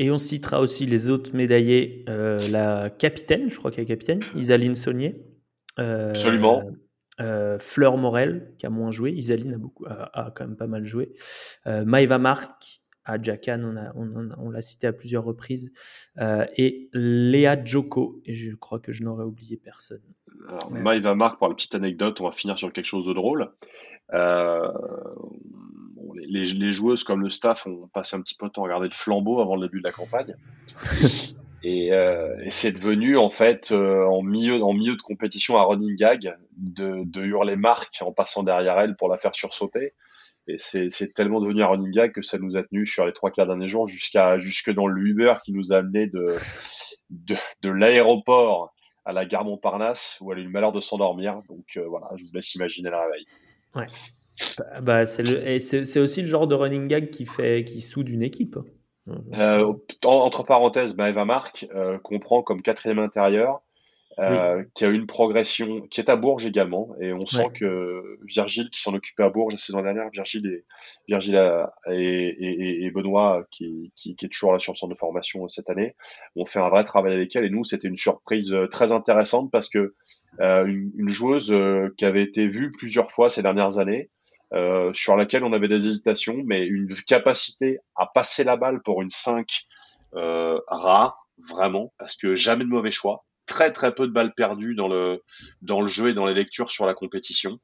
[0.02, 4.76] Et on citera aussi les autres médaillés, la capitaine, je crois qu'elle est capitaine, Isaline
[4.76, 5.22] Saunier.
[5.78, 6.64] Absolument.
[7.22, 9.12] Euh, Fleur Morel, qui a moins joué.
[9.12, 11.14] Isaline a, beaucoup, a, quand même pas mal joué.
[11.68, 15.74] Euh, Maïva Marc, à Jacan, on, on, l'a cité à plusieurs reprises.
[16.20, 20.02] Euh, et Léa Joko, et je crois que je n'aurais oublié personne.
[20.48, 23.52] Alors, Maïva Marc, pour la petite anecdote, on va finir sur quelque chose de drôle.
[26.16, 28.88] Les, les, joueuses comme le staff ont passé un petit peu de temps à regarder
[28.88, 30.36] le flambeau avant le début de la campagne.
[31.62, 35.64] Et, euh, et c'est devenu en fait euh, en milieu en milieu de compétition à
[35.64, 39.94] running gag de, de hurler Marc en passant derrière elle pour la faire sursauter.
[40.48, 43.30] Et c'est tellement devenu un running gag que ça nous a tenu sur les trois
[43.30, 46.34] quarts derniers jours jusqu'à jusque dans le Uber qui nous a amené de
[47.10, 48.74] de, de l'aéroport
[49.06, 51.42] à la gare Montparnasse où elle a eu le malheur de s'endormir.
[51.50, 53.26] Donc euh, voilà, je vous laisse imaginer le réveil.
[53.76, 53.88] Ouais.
[54.58, 58.58] Bah, bah c'est aussi le genre de running gag qui fait qui soude une équipe.
[59.36, 59.74] Euh,
[60.04, 63.62] entre parenthèses, bah, Eva Marc euh, comprend comme quatrième intérieur,
[64.20, 68.70] euh, qui a une progression, qui est à Bourges également, et on sent que Virgile,
[68.70, 70.66] qui s'en occupait à Bourges la saison dernière, Virgile et,
[71.08, 71.42] Virgile
[71.90, 75.70] et, et, Benoît, qui, qui, qui, est toujours là sur le centre de formation cette
[75.70, 75.96] année,
[76.36, 79.70] ont fait un vrai travail avec elle, et nous, c'était une surprise très intéressante parce
[79.70, 79.96] que
[80.40, 81.56] une, une, joueuse
[81.98, 84.10] qui avait été vue plusieurs fois ces dernières années,
[84.54, 89.02] euh, sur laquelle on avait des hésitations, mais une capacité à passer la balle pour
[89.02, 89.48] une 5
[90.16, 94.76] euh, rare, vraiment, parce que jamais de mauvais choix, très très peu de balles perdues
[94.76, 95.24] dans le
[95.62, 97.60] dans le jeu et dans les lectures sur la compétition.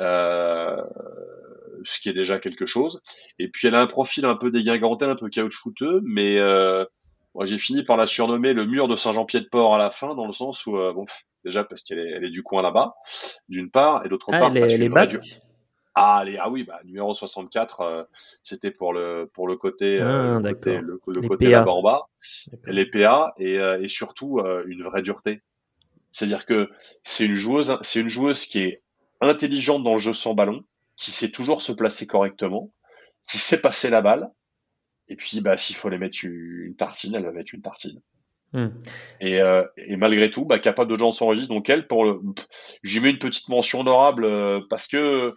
[0.00, 0.82] Euh,
[1.84, 3.00] ce qui est déjà quelque chose.
[3.38, 6.84] Et puis elle a un profil un peu dégingandé, un peu caoutchouteux, mais euh,
[7.34, 10.32] moi j'ai fini par la surnommer le mur de Saint-Jean-Pied-de-Port à la fin, dans le
[10.32, 11.04] sens où, euh, bon,
[11.44, 12.94] déjà parce qu'elle est, elle est du coin là-bas,
[13.48, 14.88] d'une part, et d'autre ah, part, parce est
[15.94, 18.04] ah, allez, ah oui, bah, numéro 64, euh,
[18.42, 22.08] c'était pour le, pour le côté, euh, ah, côté le, côté là-bas en bas,
[22.66, 25.42] les PA, et, euh, et surtout une vraie dureté.
[26.10, 26.70] C'est-à-dire que
[27.02, 28.82] c'est une joueuse, c'est une joueuse qui est
[29.20, 30.64] intelligente dans le jeu sans ballon,
[30.96, 32.72] qui sait toujours se placer correctement,
[33.24, 34.30] qui sait passer la balle,
[35.08, 38.00] et puis bah, s'il faut les mettre une tartine, elle va mettre une tartine.
[38.54, 38.68] Hmm.
[39.20, 39.40] Et,
[39.76, 42.20] et, malgré tout, bah, capable de gens son Donc elle, pour le,
[42.82, 44.26] j'y mets une petite mention honorable
[44.68, 45.34] parce que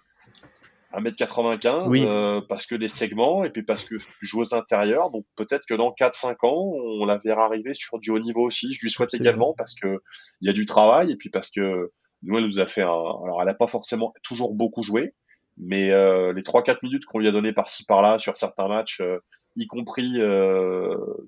[0.93, 5.11] 1m95 euh, parce que des segments et puis parce que joueuse intérieure.
[5.11, 8.73] Donc peut-être que dans 4-5 ans, on la verra arriver sur du haut niveau aussi.
[8.73, 10.01] Je lui souhaite également parce que
[10.41, 11.91] il y a du travail et puis parce que
[12.23, 12.87] nous, elle nous a fait un.
[12.87, 15.13] Alors, elle n'a pas forcément toujours beaucoup joué,
[15.57, 19.19] mais euh, les 3-4 minutes qu'on lui a donné par-ci par-là sur certains matchs, euh,
[19.57, 20.15] y compris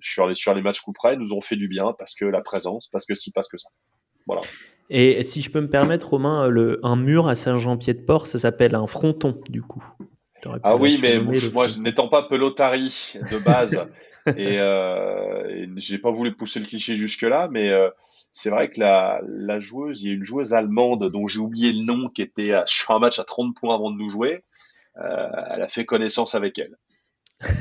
[0.01, 2.41] sur les sur les matchs coup près, nous ont fait du bien parce que la
[2.41, 3.69] présence, parce que si, parce que ça.
[4.25, 4.41] Voilà.
[4.89, 8.87] Et si je peux me permettre, Romain, le, un mur à Saint-Jean-Pied-de-Port, ça s'appelle un
[8.87, 9.83] fronton, du coup.
[10.63, 13.85] Ah oui, mais moi, n'étant pas pelotari de base,
[14.37, 17.89] et, euh, j'ai pas voulu pousser le cliché jusque-là, mais euh,
[18.31, 21.73] c'est vrai que la, la, joueuse, il y a une joueuse allemande dont j'ai oublié
[21.73, 24.43] le nom, qui était sur un match à 30 points avant de nous jouer.
[24.99, 26.75] Euh, elle a fait connaissance avec elle.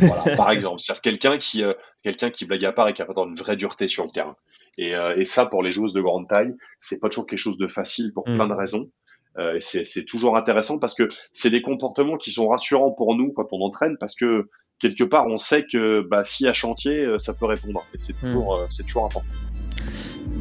[0.00, 3.04] Voilà, par exemple, c'est quelqu'un qui, euh, quelqu'un qui blague à part et qui a
[3.04, 4.36] pas une vraie dureté sur le terrain.
[4.78, 7.58] Et, euh, et, ça, pour les joueuses de grande taille, c'est pas toujours quelque chose
[7.58, 8.34] de facile pour mm.
[8.36, 8.90] plein de raisons.
[9.38, 13.46] Euh, c'est toujours intéressant parce que c'est des comportements qui sont rassurants pour nous quand
[13.52, 14.48] on entraîne parce que
[14.78, 18.14] quelque part on sait que bah, si à chantier euh, ça peut répondre et c'est
[18.14, 18.32] mm.
[18.32, 19.28] toujours, c'est toujours important.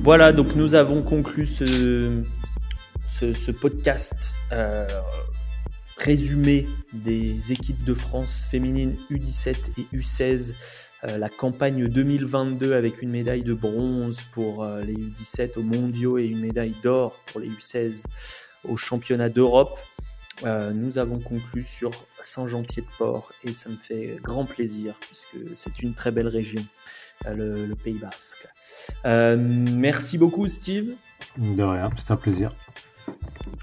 [0.02, 2.24] Voilà, donc nous avons conclu ce,
[3.06, 4.88] ce, ce podcast euh,
[5.98, 10.54] résumé des équipes de France féminines U17 et U16 euh,
[11.18, 16.26] la campagne 2022 avec une médaille de bronze pour euh, les U17 aux mondiaux et
[16.26, 18.04] une médaille d'or pour les U16
[18.64, 19.80] au championnat d'Europe.
[20.44, 21.92] Euh, nous avons conclu sur
[22.22, 26.66] Saint-Jean-Pied-de-Port et ça me fait grand plaisir puisque c'est une très belle région,
[27.26, 28.48] le, le, Pays Basque.
[29.06, 30.94] merci beaucoup Steve.
[31.38, 32.54] De rien, c'est un plaisir.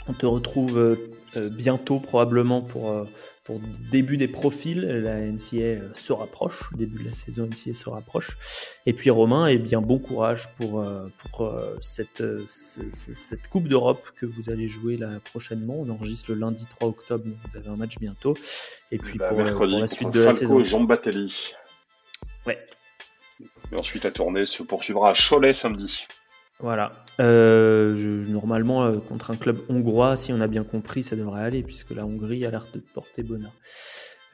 [0.08, 0.96] On te retrouve
[1.36, 3.06] bientôt probablement pour
[3.44, 3.60] pour
[3.90, 8.36] début des profils, la NCA euh, se rapproche, début de la saison NCA se rapproche.
[8.86, 14.12] Et puis Romain, eh bien bon courage pour, euh, pour euh, cette, cette Coupe d'Europe
[14.14, 15.74] que vous allez jouer là prochainement.
[15.76, 18.34] On enregistre le lundi 3 octobre, vous avez un match bientôt.
[18.92, 20.62] Et puis bah, pour, la suite de la saison.
[20.62, 21.52] Jean Batelli.
[22.46, 22.64] Ouais.
[23.72, 26.06] Et ensuite, la tournée se poursuivra à Cholet samedi.
[26.62, 26.92] Voilà.
[27.20, 31.42] Euh, je, normalement, euh, contre un club hongrois, si on a bien compris, ça devrait
[31.42, 33.52] aller, puisque la Hongrie a l'air de porter bonheur.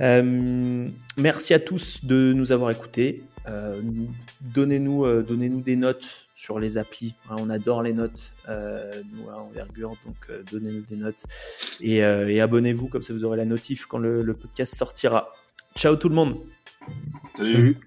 [0.00, 3.24] Euh, merci à tous de nous avoir écoutés.
[4.42, 7.14] donnez-nous, donnez-nous des notes sur les applis.
[7.30, 11.24] Hein, on adore les notes, nous à Envergure, donc donnez-nous des notes
[11.80, 12.02] et,
[12.40, 15.32] abonnez-vous, comme ça vous aurez la notif quand le, podcast sortira.
[15.74, 16.36] Ciao tout le monde.
[17.36, 17.78] Salut.